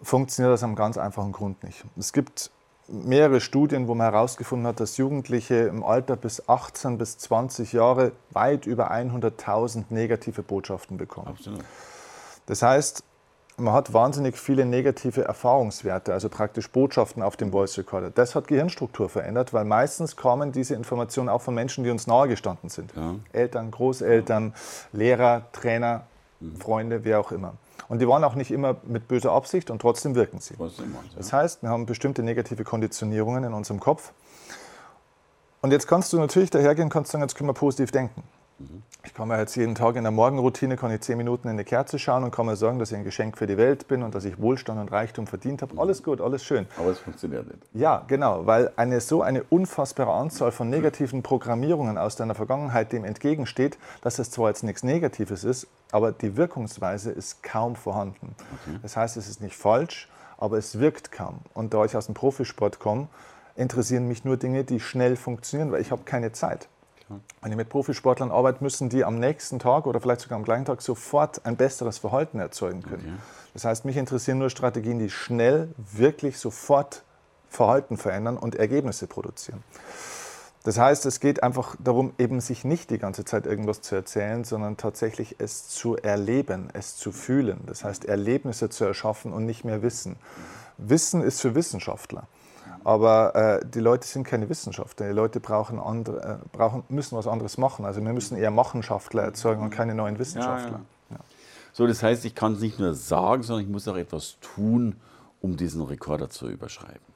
funktioniert 0.01 0.53
aus 0.53 0.63
einem 0.63 0.75
ganz 0.75 0.97
einfachen 0.97 1.31
Grund 1.33 1.63
nicht. 1.63 1.83
Es 1.97 2.13
gibt 2.13 2.49
mehrere 2.87 3.41
Studien, 3.41 3.87
wo 3.87 3.95
man 3.95 4.11
herausgefunden 4.11 4.67
hat, 4.67 4.79
dass 4.79 4.97
Jugendliche 4.97 5.55
im 5.55 5.83
Alter 5.83 6.15
bis 6.15 6.47
18 6.47 6.97
bis 6.97 7.17
20 7.17 7.73
Jahre 7.73 8.11
weit 8.31 8.65
über 8.65 8.91
100.000 8.91 9.85
negative 9.89 10.43
Botschaften 10.43 10.97
bekommen. 10.97 11.27
Absolut. 11.27 11.63
Das 12.45 12.61
heißt, 12.61 13.03
man 13.61 13.73
hat 13.73 13.93
wahnsinnig 13.93 14.37
viele 14.37 14.65
negative 14.65 15.23
Erfahrungswerte, 15.23 16.13
also 16.13 16.29
praktisch 16.29 16.69
Botschaften 16.69 17.23
auf 17.23 17.37
dem 17.37 17.51
Voice 17.51 17.77
Recorder. 17.77 18.09
Das 18.09 18.35
hat 18.35 18.47
Gehirnstruktur 18.47 19.09
verändert, 19.09 19.53
weil 19.53 19.65
meistens 19.65 20.15
kamen 20.15 20.51
diese 20.51 20.75
Informationen 20.75 21.29
auch 21.29 21.41
von 21.41 21.53
Menschen, 21.53 21.83
die 21.83 21.89
uns 21.89 22.07
nahegestanden 22.07 22.69
sind. 22.69 22.91
Ja. 22.95 23.15
Eltern, 23.31 23.71
Großeltern, 23.71 24.53
Lehrer, 24.91 25.43
Trainer, 25.53 26.03
mhm. 26.39 26.55
Freunde, 26.57 27.03
wer 27.05 27.19
auch 27.19 27.31
immer. 27.31 27.53
Und 27.87 27.99
die 27.99 28.07
waren 28.07 28.23
auch 28.23 28.35
nicht 28.35 28.51
immer 28.51 28.77
mit 28.83 29.07
böser 29.07 29.31
Absicht 29.31 29.69
und 29.69 29.79
trotzdem 29.79 30.15
wirken 30.15 30.39
sie. 30.39 30.55
Das 31.17 31.33
heißt, 31.33 31.61
wir 31.61 31.69
haben 31.69 31.85
bestimmte 31.85 32.23
negative 32.23 32.63
Konditionierungen 32.63 33.43
in 33.43 33.53
unserem 33.53 33.79
Kopf. 33.79 34.13
Und 35.61 35.71
jetzt 35.71 35.87
kannst 35.87 36.11
du 36.13 36.17
natürlich 36.17 36.49
dahergehen 36.49 36.85
und 36.85 36.89
kannst 36.93 37.11
sagen, 37.11 37.21
jetzt 37.21 37.35
können 37.35 37.49
wir 37.49 37.53
positiv 37.53 37.91
denken. 37.91 38.23
Ich 39.03 39.13
kann 39.13 39.27
mir 39.27 39.37
jetzt 39.39 39.55
jeden 39.55 39.75
Tag 39.75 39.95
in 39.95 40.03
der 40.03 40.11
Morgenroutine 40.11 40.77
kann 40.77 40.91
ich 40.91 41.01
zehn 41.01 41.17
Minuten 41.17 41.47
in 41.47 41.53
eine 41.53 41.63
Kerze 41.63 41.99
schauen 41.99 42.23
und 42.23 42.31
kann 42.31 42.45
mir 42.45 42.55
sagen, 42.55 42.79
dass 42.79 42.91
ich 42.91 42.97
ein 42.97 43.03
Geschenk 43.03 43.37
für 43.37 43.47
die 43.47 43.57
Welt 43.57 43.87
bin 43.87 44.03
und 44.03 44.15
dass 44.15 44.25
ich 44.25 44.39
Wohlstand 44.39 44.79
und 44.79 44.91
Reichtum 44.91 45.27
verdient 45.27 45.61
habe. 45.61 45.79
Alles 45.79 46.03
gut, 46.03 46.21
alles 46.21 46.43
schön. 46.43 46.67
Aber 46.77 46.91
es 46.91 46.99
funktioniert 46.99 47.47
nicht. 47.47 47.59
Ja, 47.73 48.03
genau, 48.07 48.45
weil 48.45 48.71
eine 48.75 49.01
so 49.01 49.21
eine 49.21 49.43
unfassbare 49.43 50.13
Anzahl 50.13 50.51
von 50.51 50.69
negativen 50.69 51.23
Programmierungen 51.23 51.97
aus 51.97 52.15
deiner 52.15 52.35
Vergangenheit 52.35 52.91
dem 52.91 53.03
entgegensteht, 53.03 53.77
dass 54.01 54.19
es 54.19 54.31
zwar 54.31 54.49
jetzt 54.49 54.63
nichts 54.63 54.83
Negatives 54.83 55.43
ist, 55.43 55.67
aber 55.91 56.11
die 56.11 56.37
Wirkungsweise 56.37 57.11
ist 57.11 57.43
kaum 57.43 57.75
vorhanden. 57.75 58.35
Okay. 58.37 58.79
Das 58.81 58.95
heißt, 58.95 59.17
es 59.17 59.27
ist 59.27 59.41
nicht 59.41 59.55
falsch, 59.55 60.09
aber 60.37 60.57
es 60.57 60.79
wirkt 60.79 61.11
kaum. 61.11 61.39
Und 61.53 61.73
da 61.73 61.85
ich 61.85 61.97
aus 61.97 62.05
dem 62.05 62.15
Profisport 62.15 62.79
komme, 62.79 63.07
interessieren 63.55 64.07
mich 64.07 64.25
nur 64.25 64.37
Dinge, 64.37 64.63
die 64.63 64.79
schnell 64.79 65.15
funktionieren, 65.15 65.71
weil 65.71 65.81
ich 65.81 65.91
habe 65.91 66.03
keine 66.03 66.31
Zeit. 66.31 66.67
Wenn 67.41 67.51
ich 67.51 67.57
mit 67.57 67.69
Profisportlern 67.69 68.31
arbeite, 68.31 68.63
müssen 68.63 68.89
die 68.89 69.03
am 69.03 69.19
nächsten 69.19 69.59
Tag 69.59 69.87
oder 69.87 69.99
vielleicht 69.99 70.21
sogar 70.21 70.37
am 70.37 70.43
gleichen 70.43 70.65
Tag 70.65 70.81
sofort 70.81 71.45
ein 71.45 71.57
besseres 71.57 71.97
Verhalten 71.97 72.39
erzeugen 72.39 72.83
können. 72.83 73.03
Okay. 73.05 73.23
Das 73.53 73.65
heißt, 73.65 73.85
mich 73.85 73.97
interessieren 73.97 74.37
nur 74.37 74.49
Strategien, 74.49 74.99
die 74.99 75.09
schnell, 75.09 75.69
wirklich 75.77 76.37
sofort 76.37 77.03
Verhalten 77.49 77.97
verändern 77.97 78.37
und 78.37 78.55
Ergebnisse 78.55 79.07
produzieren. 79.07 79.63
Das 80.63 80.77
heißt, 80.77 81.07
es 81.07 81.19
geht 81.19 81.41
einfach 81.41 81.75
darum, 81.79 82.13
eben 82.19 82.39
sich 82.39 82.63
nicht 82.63 82.91
die 82.91 82.99
ganze 82.99 83.25
Zeit 83.25 83.47
irgendwas 83.47 83.81
zu 83.81 83.95
erzählen, 83.95 84.43
sondern 84.43 84.77
tatsächlich 84.77 85.37
es 85.39 85.67
zu 85.67 85.97
erleben, 85.97 86.69
es 86.73 86.97
zu 86.97 87.11
fühlen. 87.11 87.61
Das 87.65 87.83
heißt, 87.83 88.05
Erlebnisse 88.05 88.69
zu 88.69 88.85
erschaffen 88.85 89.33
und 89.33 89.45
nicht 89.45 89.65
mehr 89.65 89.81
Wissen. 89.81 90.17
Wissen 90.77 91.23
ist 91.23 91.41
für 91.41 91.55
Wissenschaftler. 91.55 92.27
Aber 92.83 93.35
äh, 93.35 93.65
die 93.65 93.79
Leute 93.79 94.07
sind 94.07 94.23
keine 94.23 94.49
Wissenschaftler. 94.49 95.07
Die 95.07 95.13
Leute 95.13 95.39
brauchen 95.39 95.79
andere, 95.79 96.39
äh, 96.43 96.57
brauchen, 96.57 96.83
müssen 96.89 97.17
was 97.17 97.27
anderes 97.27 97.57
machen. 97.57 97.85
Also 97.85 98.03
wir 98.03 98.13
müssen 98.13 98.37
eher 98.37 98.51
Machenschaftler 98.51 99.23
erzeugen 99.23 99.61
und 99.61 99.69
keine 99.69 99.95
neuen 99.95 100.17
Wissenschaftler. 100.19 100.81
Ja, 101.09 101.15
ja. 101.15 101.19
So, 101.73 101.87
das 101.87 102.03
heißt, 102.03 102.25
ich 102.25 102.35
kann 102.35 102.53
es 102.53 102.59
nicht 102.59 102.79
nur 102.79 102.93
sagen, 102.93 103.43
sondern 103.43 103.65
ich 103.65 103.71
muss 103.71 103.87
auch 103.87 103.97
etwas 103.97 104.37
tun, 104.41 104.97
um 105.41 105.57
diesen 105.57 105.81
Rekorder 105.81 106.29
zu 106.29 106.49
überschreiben. 106.49 107.11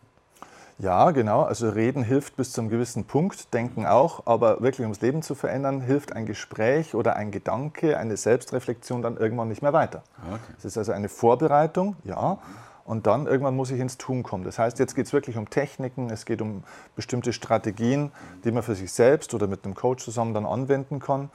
Ja, 0.78 1.12
genau. 1.12 1.44
Also 1.44 1.70
reden 1.70 2.04
hilft 2.04 2.36
bis 2.36 2.52
zu 2.52 2.62
einem 2.62 2.70
gewissen 2.70 3.06
Punkt, 3.06 3.54
denken 3.54 3.86
auch, 3.86 4.26
aber 4.26 4.62
wirklich 4.62 4.82
ums 4.82 5.00
Leben 5.00 5.22
zu 5.22 5.34
verändern, 5.34 5.80
hilft 5.80 6.12
ein 6.12 6.26
Gespräch 6.26 6.96
oder 6.96 7.16
ein 7.16 7.32
Gedanke, 7.32 7.98
eine 7.98 8.18
Selbstreflexion 8.18 9.02
dann 9.02 9.16
irgendwann 9.16 9.48
nicht 9.48 9.62
mehr 9.62 9.72
weiter. 9.72 10.04
Es 10.18 10.34
okay. 10.34 10.68
ist 10.68 10.78
also 10.78 10.92
eine 10.92 11.08
Vorbereitung, 11.08 11.96
ja, 12.04 12.40
und 12.86 13.08
dann 13.08 13.26
irgendwann 13.26 13.56
muss 13.56 13.72
ich 13.72 13.80
ins 13.80 13.98
Tun 13.98 14.24
kommen. 14.24 14.44
Das 14.44 14.60
heißt, 14.60 14.80
jetzt 14.80 14.96
geht 14.96 15.08
es 15.08 15.14
wirklich 15.14 15.38
um 15.38 15.50
Techniken, 15.50 16.10
es 16.12 16.26
geht 16.26 16.42
um 16.42 16.64
bestimmte 16.96 17.34
Strategien, 17.34 18.12
die 18.44 18.52
man 18.52 18.64
für 18.64 18.76
sich 18.76 18.94
selbst 18.94 19.34
oder 19.34 19.48
mit 19.48 19.66
einem 19.66 19.74
Coach 19.74 20.06
zusammen 20.06 20.34
dann 20.34 20.46
anwenden 20.46 21.00
kann, 21.00 21.30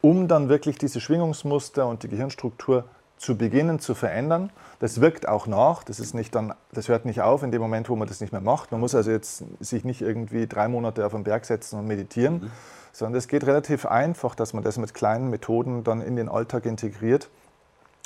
um 0.00 0.28
dann 0.28 0.48
wirklich 0.48 0.78
diese 0.78 1.00
Schwingungsmuster 1.00 1.86
und 1.86 2.02
die 2.02 2.08
Gehirnstruktur 2.08 2.84
zu 3.18 3.36
beginnen 3.36 3.78
zu 3.78 3.94
verändern. 3.94 4.50
Das 4.80 5.00
wirkt 5.00 5.28
auch 5.28 5.46
nach. 5.46 5.84
Das, 5.84 6.00
ist 6.00 6.14
nicht 6.14 6.34
dann, 6.34 6.54
das 6.72 6.88
hört 6.88 7.04
nicht 7.04 7.20
auf 7.20 7.42
in 7.42 7.52
dem 7.52 7.60
Moment, 7.62 7.88
wo 7.88 7.96
man 7.96 8.08
das 8.08 8.20
nicht 8.20 8.32
mehr 8.32 8.40
macht. 8.40 8.72
Man 8.72 8.80
muss 8.80 8.94
also 8.94 9.10
jetzt 9.10 9.44
sich 9.60 9.84
nicht 9.84 10.00
irgendwie 10.00 10.46
drei 10.46 10.68
Monate 10.68 11.06
auf 11.06 11.12
den 11.12 11.24
Berg 11.24 11.44
setzen 11.44 11.78
und 11.78 11.86
meditieren, 11.86 12.34
mhm. 12.34 12.50
sondern 12.92 13.18
es 13.18 13.28
geht 13.28 13.46
relativ 13.46 13.86
einfach, 13.86 14.34
dass 14.34 14.52
man 14.52 14.64
das 14.64 14.78
mit 14.78 14.94
kleinen 14.94 15.30
Methoden 15.30 15.84
dann 15.84 16.00
in 16.00 16.16
den 16.16 16.28
Alltag 16.28 16.66
integriert 16.66 17.28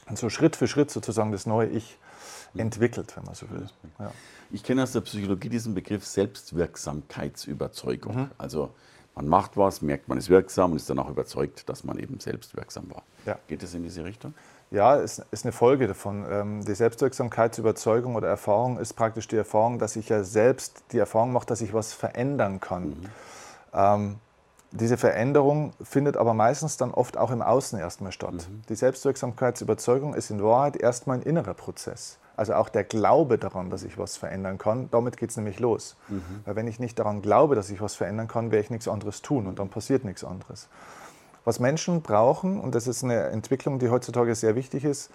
und 0.08 0.18
so 0.18 0.28
Schritt 0.30 0.56
für 0.56 0.66
Schritt 0.66 0.90
sozusagen 0.90 1.32
das 1.32 1.46
neue 1.46 1.68
Ich. 1.68 1.98
Entwickelt, 2.54 3.16
wenn 3.16 3.24
man 3.24 3.34
so 3.34 3.50
will. 3.50 3.66
Ja. 3.98 4.12
Ich 4.50 4.62
kenne 4.62 4.82
aus 4.82 4.92
der 4.92 5.02
Psychologie 5.02 5.48
diesen 5.48 5.74
Begriff 5.74 6.06
Selbstwirksamkeitsüberzeugung. 6.06 8.16
Mhm. 8.16 8.30
Also 8.38 8.70
man 9.14 9.28
macht 9.28 9.56
was, 9.56 9.82
merkt, 9.82 10.08
man 10.08 10.16
ist 10.16 10.28
wirksam 10.28 10.70
und 10.70 10.76
ist 10.76 10.88
dann 10.88 11.00
auch 11.00 11.10
überzeugt, 11.10 11.68
dass 11.68 11.84
man 11.84 11.98
eben 11.98 12.20
selbst 12.20 12.56
wirksam 12.56 12.88
war. 12.90 13.02
Ja. 13.26 13.36
Geht 13.48 13.62
es 13.62 13.74
in 13.74 13.82
diese 13.82 14.04
Richtung? 14.04 14.32
Ja, 14.70 14.96
ist, 14.96 15.24
ist 15.30 15.44
eine 15.44 15.52
Folge 15.52 15.86
davon. 15.86 16.26
Ähm, 16.30 16.64
die 16.64 16.74
Selbstwirksamkeitsüberzeugung 16.74 18.16
oder 18.16 18.28
Erfahrung 18.28 18.78
ist 18.78 18.94
praktisch 18.94 19.26
die 19.26 19.36
Erfahrung, 19.36 19.78
dass 19.78 19.96
ich 19.96 20.08
ja 20.08 20.22
selbst 20.22 20.84
die 20.92 20.98
Erfahrung 20.98 21.32
mache, 21.32 21.46
dass 21.46 21.62
ich 21.62 21.74
was 21.74 21.92
verändern 21.92 22.60
kann. 22.60 22.90
Mhm. 22.90 23.06
Ähm, 23.72 24.16
diese 24.70 24.98
Veränderung 24.98 25.72
findet 25.82 26.18
aber 26.18 26.34
meistens 26.34 26.76
dann 26.76 26.92
oft 26.92 27.16
auch 27.16 27.30
im 27.30 27.40
Außen 27.40 27.78
erstmal 27.78 28.12
statt. 28.12 28.34
Mhm. 28.34 28.60
Die 28.68 28.74
Selbstwirksamkeitsüberzeugung 28.74 30.12
ist 30.14 30.30
in 30.30 30.42
Wahrheit 30.42 30.76
erstmal 30.76 31.16
ein 31.18 31.22
innerer 31.22 31.54
Prozess. 31.54 32.18
Also 32.38 32.54
auch 32.54 32.68
der 32.68 32.85
Glaube 32.85 33.37
daran, 33.37 33.68
dass 33.68 33.83
ich 33.83 33.99
was 33.99 34.16
verändern 34.16 34.59
kann, 34.59 34.88
damit 34.92 35.16
geht 35.16 35.30
es 35.30 35.37
nämlich 35.37 35.59
los. 35.59 35.97
Mhm. 36.07 36.23
Weil 36.45 36.54
wenn 36.54 36.68
ich 36.68 36.78
nicht 36.78 36.97
daran 36.97 37.21
glaube, 37.21 37.57
dass 37.57 37.68
ich 37.68 37.80
was 37.80 37.97
verändern 37.97 38.28
kann, 38.28 38.52
werde 38.52 38.62
ich 38.62 38.71
nichts 38.71 38.87
anderes 38.87 39.23
tun 39.23 39.49
und 39.49 39.59
dann 39.59 39.71
passiert 39.71 40.04
nichts 40.04 40.23
anderes. 40.23 40.68
Was 41.45 41.59
Menschen 41.59 42.00
brauchen, 42.00 42.61
und 42.61 42.76
das 42.76 42.87
ist 42.87 43.02
eine 43.02 43.25
Entwicklung, 43.30 43.80
die 43.80 43.90
heutzutage 43.90 44.37
sehr 44.37 44.54
wichtig 44.54 44.85
ist, 44.85 45.11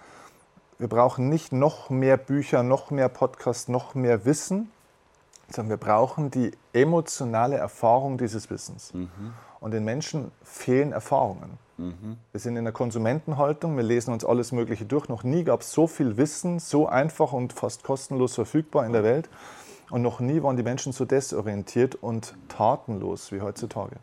wir 0.78 0.88
brauchen 0.88 1.30
nicht 1.30 1.50
noch 1.50 1.88
mehr 1.88 2.18
Bücher, 2.18 2.62
noch 2.62 2.90
mehr 2.90 3.08
Podcasts, 3.08 3.68
noch 3.68 3.94
mehr 3.94 4.26
Wissen, 4.26 4.70
sondern 5.48 5.70
wir 5.70 5.76
brauchen 5.78 6.30
die 6.30 6.52
emotionale 6.74 7.56
Erfahrung 7.56 8.18
dieses 8.18 8.50
Wissens. 8.50 8.92
Mhm. 8.92 9.32
Und 9.60 9.70
den 9.70 9.84
Menschen 9.84 10.30
fehlen 10.42 10.92
Erfahrungen. 10.92 11.58
Mhm. 11.76 12.18
Wir 12.30 12.40
sind 12.40 12.56
in 12.56 12.64
der 12.64 12.72
Konsumentenhaltung, 12.72 13.76
wir 13.76 13.82
lesen 13.82 14.12
uns 14.12 14.24
alles 14.24 14.52
Mögliche 14.52 14.84
durch. 14.84 15.08
Noch 15.08 15.24
nie 15.24 15.44
gab 15.44 15.62
es 15.62 15.72
so 15.72 15.86
viel 15.86 16.16
Wissen, 16.16 16.58
so 16.58 16.86
einfach 16.86 17.32
und 17.32 17.52
fast 17.52 17.82
kostenlos 17.82 18.34
verfügbar 18.34 18.86
in 18.86 18.92
der 18.92 19.02
Welt. 19.02 19.28
Und 19.90 20.02
noch 20.02 20.20
nie 20.20 20.42
waren 20.42 20.56
die 20.56 20.62
Menschen 20.62 20.92
so 20.92 21.04
desorientiert 21.04 21.94
und 21.96 22.34
tatenlos 22.48 23.32
wie 23.32 23.40
heutzutage. 23.40 23.96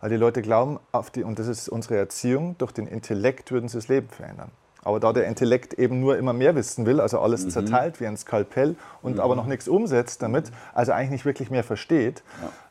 Weil 0.00 0.10
die 0.10 0.16
Leute 0.16 0.42
glauben, 0.42 0.78
auf 0.92 1.10
die, 1.10 1.24
und 1.24 1.38
das 1.38 1.48
ist 1.48 1.68
unsere 1.68 1.96
Erziehung, 1.96 2.56
durch 2.58 2.72
den 2.72 2.86
Intellekt 2.86 3.50
würden 3.50 3.68
sie 3.68 3.78
das 3.78 3.88
Leben 3.88 4.08
verändern. 4.08 4.50
Aber 4.86 5.00
da 5.00 5.12
der 5.12 5.26
Intellekt 5.26 5.74
eben 5.74 5.98
nur 5.98 6.16
immer 6.16 6.32
mehr 6.32 6.54
wissen 6.54 6.86
will, 6.86 7.00
also 7.00 7.18
alles 7.18 7.44
mhm. 7.44 7.50
zerteilt 7.50 8.00
wie 8.00 8.06
ein 8.06 8.16
Skalpell 8.16 8.76
und 9.02 9.14
mhm. 9.14 9.20
aber 9.20 9.34
noch 9.34 9.46
nichts 9.46 9.66
umsetzt 9.66 10.22
damit, 10.22 10.52
also 10.74 10.92
eigentlich 10.92 11.10
nicht 11.10 11.24
wirklich 11.24 11.50
mehr 11.50 11.64
versteht, 11.64 12.22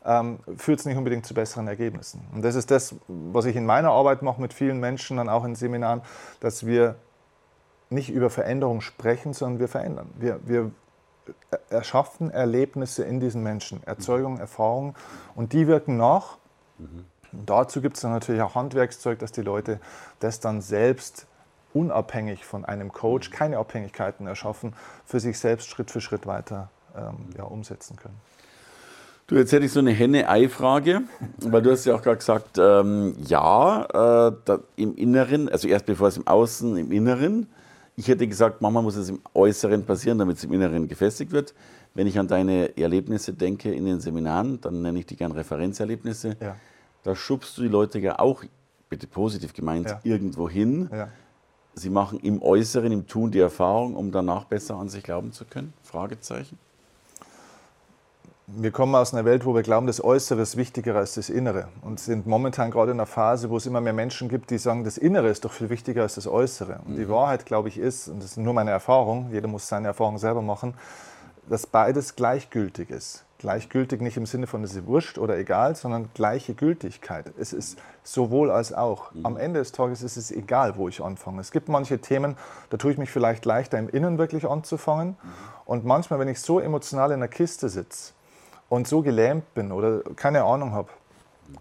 ja. 0.06 0.22
ähm, 0.22 0.40
führt 0.56 0.80
es 0.80 0.86
nicht 0.86 0.96
unbedingt 0.96 1.26
zu 1.26 1.34
besseren 1.34 1.68
Ergebnissen. 1.68 2.26
Und 2.34 2.46
das 2.46 2.56
ist 2.56 2.72
das, 2.72 2.96
was 3.10 3.44
ich 3.44 3.58
in 3.58 3.66
meiner 3.66 3.92
Arbeit 3.92 4.22
mache 4.22 4.40
mit 4.40 4.54
vielen 4.54 4.80
Menschen, 4.80 5.18
dann 5.18 5.28
auch 5.28 5.44
in 5.44 5.56
Seminaren, 5.56 6.04
dass 6.40 6.66
wir 6.66 6.96
nicht 7.90 8.10
über 8.10 8.30
Veränderung 8.30 8.80
sprechen, 8.80 9.34
sondern 9.34 9.60
wir 9.60 9.68
verändern. 9.68 10.10
Wir, 10.18 10.40
wir 10.46 10.72
erschaffen 11.70 12.32
Erlebnisse 12.32 13.04
in 13.04 13.20
diesen 13.20 13.44
Menschen, 13.44 13.84
Erzeugung, 13.84 14.40
Erfahrungen 14.40 14.96
und 15.36 15.52
die 15.52 15.68
wirken 15.68 15.98
nach. 15.98 16.38
Mhm. 16.78 17.04
Dazu 17.46 17.82
gibt 17.82 17.98
es 17.98 18.04
dann 18.04 18.12
natürlich 18.12 18.42
auch 18.42 18.56
Handwerkszeug, 18.56 19.20
dass 19.20 19.34
die 19.34 19.42
Leute 19.42 19.82
das 20.22 20.40
dann 20.40 20.62
selbst 20.62 21.28
unabhängig 21.76 22.46
von 22.46 22.66
einem 22.66 22.92
Coach, 22.92 23.30
keine 23.30 23.58
Abhängigkeiten 23.58 24.28
erschaffen, 24.28 24.74
für 25.06 25.20
sich 25.20 25.38
selbst 25.38 25.70
Schritt 25.70 25.92
für 25.92 26.02
Schritt 26.02 26.26
weiter 26.26 26.70
ähm, 26.96 27.30
ja, 27.38 27.44
umsetzen 27.44 27.98
können. 27.98 28.16
Du, 29.28 29.36
jetzt 29.36 29.52
hätte 29.52 29.66
ich 29.66 29.72
so 29.72 29.80
eine 29.80 29.92
Henne-Ei-Frage, 29.92 31.02
weil 31.40 31.62
du 31.62 31.72
hast 31.72 31.86
ja 31.86 31.96
auch 31.96 32.02
gerade 32.02 32.18
gesagt, 32.18 32.58
ähm, 32.60 33.16
ja, 33.26 34.32
äh, 34.48 34.58
im 34.76 34.96
Inneren, 34.96 35.50
also 35.50 35.68
erst 35.68 35.86
bevor 35.86 36.08
es 36.08 36.18
im 36.18 36.28
Außen, 36.28 36.78
im 36.78 36.92
Inneren. 36.92 37.48
Ich 37.96 38.08
hätte 38.08 38.28
gesagt, 38.28 38.62
manchmal 38.62 38.84
muss 38.84 38.96
es 38.96 39.10
im 39.10 39.22
Äußeren 39.34 39.86
passieren, 39.86 40.20
damit 40.20 40.38
es 40.38 40.44
im 40.44 40.54
Inneren 40.54 40.88
gefestigt 40.88 41.32
wird. 41.32 41.54
Wenn 41.94 42.08
ich 42.08 42.20
an 42.20 42.28
deine 42.28 42.78
Erlebnisse 42.78 43.34
denke 43.34 43.72
in 43.72 43.86
den 43.86 44.00
Seminaren, 44.00 44.60
dann 44.62 44.82
nenne 44.82 45.00
ich 45.00 45.06
die 45.06 45.16
gern 45.16 45.32
Referenzerlebnisse. 45.32 46.36
Ja 46.40 46.56
da 47.06 47.16
schubst 47.16 47.58
du 47.58 47.62
die 47.62 47.68
Leute 47.68 48.00
ja 48.00 48.18
auch, 48.18 48.44
bitte 48.90 49.06
positiv 49.06 49.54
gemeint, 49.54 49.88
ja. 49.88 50.00
irgendwo 50.04 50.50
hin. 50.50 50.90
Ja. 50.92 51.10
Sie 51.76 51.90
machen 51.90 52.20
im 52.22 52.42
Äußeren, 52.42 52.92
im 52.92 53.06
Tun 53.06 53.32
die 53.32 53.40
Erfahrung, 53.40 53.96
um 53.96 54.12
danach 54.12 54.46
besser 54.46 54.76
an 54.76 54.88
sich 54.88 55.04
glauben 55.04 55.34
zu 55.34 55.44
können? 55.44 55.74
Fragezeichen. 55.84 56.58
Wir 58.48 58.72
kommen 58.72 58.96
aus 58.96 59.14
einer 59.14 59.26
Welt, 59.26 59.46
wo 59.46 59.54
wir 59.54 59.62
glauben, 59.62 59.86
das 59.86 60.02
Äußere 60.02 60.42
ist 60.42 60.56
wichtiger 60.56 60.96
als 60.96 61.16
das 61.16 61.30
Innere. 61.30 61.68
Und 61.82 62.00
sind 62.00 62.28
momentan 62.28 62.72
gerade 62.72 62.92
in 62.92 63.00
einer 63.00 63.08
Phase, 63.08 63.50
wo 63.50 63.58
es 63.58 63.66
immer 63.66 63.82
mehr 63.82 63.92
Menschen 63.92 64.30
gibt, 64.30 64.52
die 64.52 64.58
sagen, 64.58 64.86
das 64.86 64.98
Innere 64.98 65.28
ist 65.28 65.44
doch 65.44 65.52
viel 65.52 65.70
wichtiger 65.70 66.04
als 66.04 66.16
das 66.16 66.28
Äußere. 66.28 66.80
Und 66.86 66.94
mhm. 66.94 66.98
die 66.98 67.10
Wahrheit, 67.10 67.46
glaube 67.46 67.68
ich, 67.68 67.78
ist, 67.78 68.08
und 68.08 68.20
das 68.20 68.32
ist 68.32 68.38
nur 68.38 68.54
meine 68.54 68.72
Erfahrung, 68.72 69.30
jeder 69.32 69.50
muss 69.50 69.68
seine 69.68 69.88
Erfahrung 69.88 70.18
selber 70.18 70.42
machen, 70.42 70.76
dass 71.50 71.68
beides 71.68 72.16
gleichgültig 72.16 72.90
ist. 72.90 73.25
Gleichgültig 73.38 74.02
nicht 74.02 74.16
im 74.18 74.26
Sinne 74.26 74.48
von 74.48 74.64
es 74.64 74.76
ist 74.76 74.88
wurscht 74.88 75.18
oder 75.18 75.38
egal, 75.38 75.76
sondern 75.76 76.10
gleiche 76.14 76.54
Gültigkeit. 76.54 77.34
Es 77.38 77.52
ist 77.52 77.78
sowohl 78.04 78.50
als 78.50 78.74
auch. 78.74 79.14
Mhm. 79.14 79.26
Am 79.26 79.38
Ende 79.38 79.60
des 79.60 79.72
Tages 79.72 80.02
ist 80.02 80.16
es 80.16 80.32
egal, 80.32 80.78
wo 80.78 80.88
ich 80.88 81.04
anfange. 81.04 81.42
Es 81.42 81.52
gibt 81.52 81.68
manche 81.68 82.00
Themen, 82.00 82.38
da 82.70 82.78
tue 82.78 82.92
ich 82.92 82.98
mich 82.98 83.12
vielleicht 83.12 83.46
leichter 83.46 83.78
im 83.78 83.90
Innen 83.90 84.18
wirklich 84.18 84.48
anzufangen. 84.48 85.10
Mhm. 85.10 85.16
Und 85.66 85.86
manchmal, 85.86 86.20
wenn 86.20 86.30
ich 86.30 86.40
so 86.40 86.60
emotional 86.60 87.12
in 87.12 87.20
der 87.20 87.30
Kiste 87.30 87.68
sitze 87.68 88.14
und 88.70 88.88
so 88.88 89.02
gelähmt 89.02 89.54
bin 89.54 89.72
oder 89.72 90.02
keine 90.16 90.44
Ahnung 90.44 90.72
habe, 90.72 90.90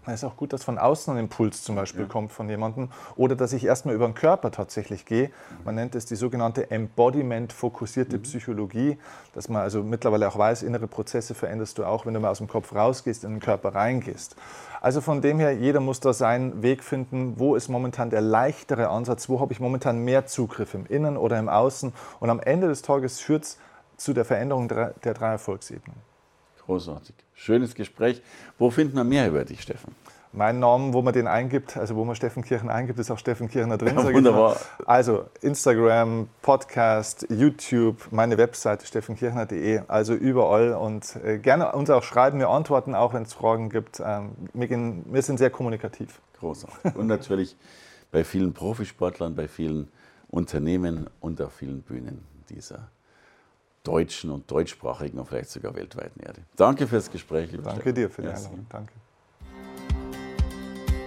es 0.05 0.13
ist 0.13 0.23
auch 0.23 0.37
gut, 0.37 0.53
dass 0.53 0.63
von 0.63 0.77
außen 0.77 1.13
ein 1.13 1.19
Impuls 1.19 1.63
zum 1.63 1.75
Beispiel 1.75 2.03
ja. 2.03 2.07
kommt 2.07 2.31
von 2.31 2.49
jemandem 2.49 2.89
oder 3.15 3.35
dass 3.35 3.53
ich 3.53 3.65
erstmal 3.65 3.95
über 3.95 4.05
den 4.05 4.13
Körper 4.13 4.51
tatsächlich 4.51 5.05
gehe. 5.05 5.31
Man 5.63 5.75
nennt 5.75 5.95
es 5.95 6.05
die 6.05 6.15
sogenannte 6.15 6.69
Embodiment-fokussierte 6.71 8.17
mhm. 8.17 8.21
Psychologie, 8.23 8.97
dass 9.33 9.49
man 9.49 9.61
also 9.61 9.83
mittlerweile 9.83 10.27
auch 10.27 10.37
weiß, 10.37 10.63
innere 10.63 10.87
Prozesse 10.87 11.33
veränderst 11.33 11.77
du 11.77 11.85
auch, 11.85 12.05
wenn 12.05 12.13
du 12.13 12.19
mal 12.19 12.29
aus 12.29 12.37
dem 12.37 12.47
Kopf 12.47 12.73
rausgehst, 12.73 13.23
in 13.23 13.31
den 13.31 13.39
Körper 13.39 13.75
reingehst. 13.75 14.35
Also 14.81 15.01
von 15.01 15.21
dem 15.21 15.39
her, 15.39 15.51
jeder 15.51 15.79
muss 15.79 15.99
da 15.99 16.13
seinen 16.13 16.61
Weg 16.61 16.83
finden, 16.83 17.39
wo 17.39 17.55
ist 17.55 17.69
momentan 17.69 18.09
der 18.09 18.21
leichtere 18.21 18.89
Ansatz, 18.89 19.29
wo 19.29 19.39
habe 19.39 19.51
ich 19.51 19.59
momentan 19.59 19.99
mehr 19.99 20.27
Zugriff 20.27 20.73
im 20.75 20.85
Innen 20.85 21.17
oder 21.17 21.39
im 21.39 21.49
Außen. 21.49 21.91
Und 22.19 22.29
am 22.29 22.39
Ende 22.39 22.67
des 22.67 22.83
Tages 22.83 23.19
führt 23.19 23.45
es 23.45 23.57
zu 23.97 24.13
der 24.13 24.25
Veränderung 24.25 24.67
der 24.67 24.93
drei 25.13 25.31
Erfolgsebenen. 25.31 26.14
Großartig. 26.65 27.15
Schönes 27.33 27.75
Gespräch. 27.75 28.21
Wo 28.57 28.69
findet 28.69 28.95
man 28.95 29.07
mehr 29.07 29.27
über 29.27 29.45
dich, 29.45 29.61
Steffen? 29.61 29.93
Mein 30.35 30.59
Name, 30.59 30.91
wo 30.91 31.01
man 31.01 31.13
den 31.13 31.27
eingibt, 31.27 31.77
also 31.77 31.95
wo 31.95 32.03
man 32.03 32.13
Steffen 32.13 32.43
Kirchen 32.43 32.69
eingibt, 32.69 32.99
ist 32.99 33.09
auch 33.09 33.17
Steffen 33.17 33.47
Kirchner 33.47 33.77
drin. 33.77 33.95
Ja, 33.95 34.13
wunderbar. 34.13 34.57
Also 34.85 35.27
Instagram, 35.41 36.27
Podcast, 36.41 37.25
YouTube, 37.29 38.11
meine 38.11 38.37
Webseite 38.37 38.85
steffenkirchner.de, 38.85 39.83
also 39.87 40.13
überall 40.13 40.73
und 40.73 41.15
äh, 41.23 41.37
gerne 41.37 41.71
uns 41.71 41.89
auch 41.89 42.03
schreiben, 42.03 42.39
wir 42.39 42.49
antworten 42.49 42.95
auch, 42.95 43.13
wenn 43.13 43.23
es 43.23 43.33
Fragen 43.33 43.69
gibt. 43.69 44.01
Ähm, 44.03 44.31
wir, 44.53 44.67
gehen, 44.67 45.05
wir 45.05 45.21
sind 45.21 45.37
sehr 45.37 45.49
kommunikativ. 45.49 46.19
Großartig. 46.41 46.95
Und 46.95 47.07
natürlich 47.07 47.55
bei 48.11 48.25
vielen 48.25 48.53
Profisportlern, 48.53 49.35
bei 49.35 49.47
vielen 49.47 49.87
Unternehmen 50.29 51.09
und 51.21 51.41
auf 51.41 51.53
vielen 51.53 51.81
Bühnen 51.81 52.25
dieser 52.49 52.89
deutschen 53.87 54.29
und 54.31 54.49
deutschsprachigen 54.51 55.17
und 55.19 55.27
vielleicht 55.27 55.49
sogar 55.49 55.75
weltweiten 55.75 56.19
Erde. 56.21 56.41
Danke 56.55 56.87
fürs 56.87 57.11
Gespräch, 57.11 57.51
lieber 57.51 57.63
Danke 57.63 57.81
Steffen. 57.81 57.95
dir 57.95 58.09
für 58.09 58.21
die 58.23 58.27
Einladung. 58.29 58.65
Danke. 58.69 58.93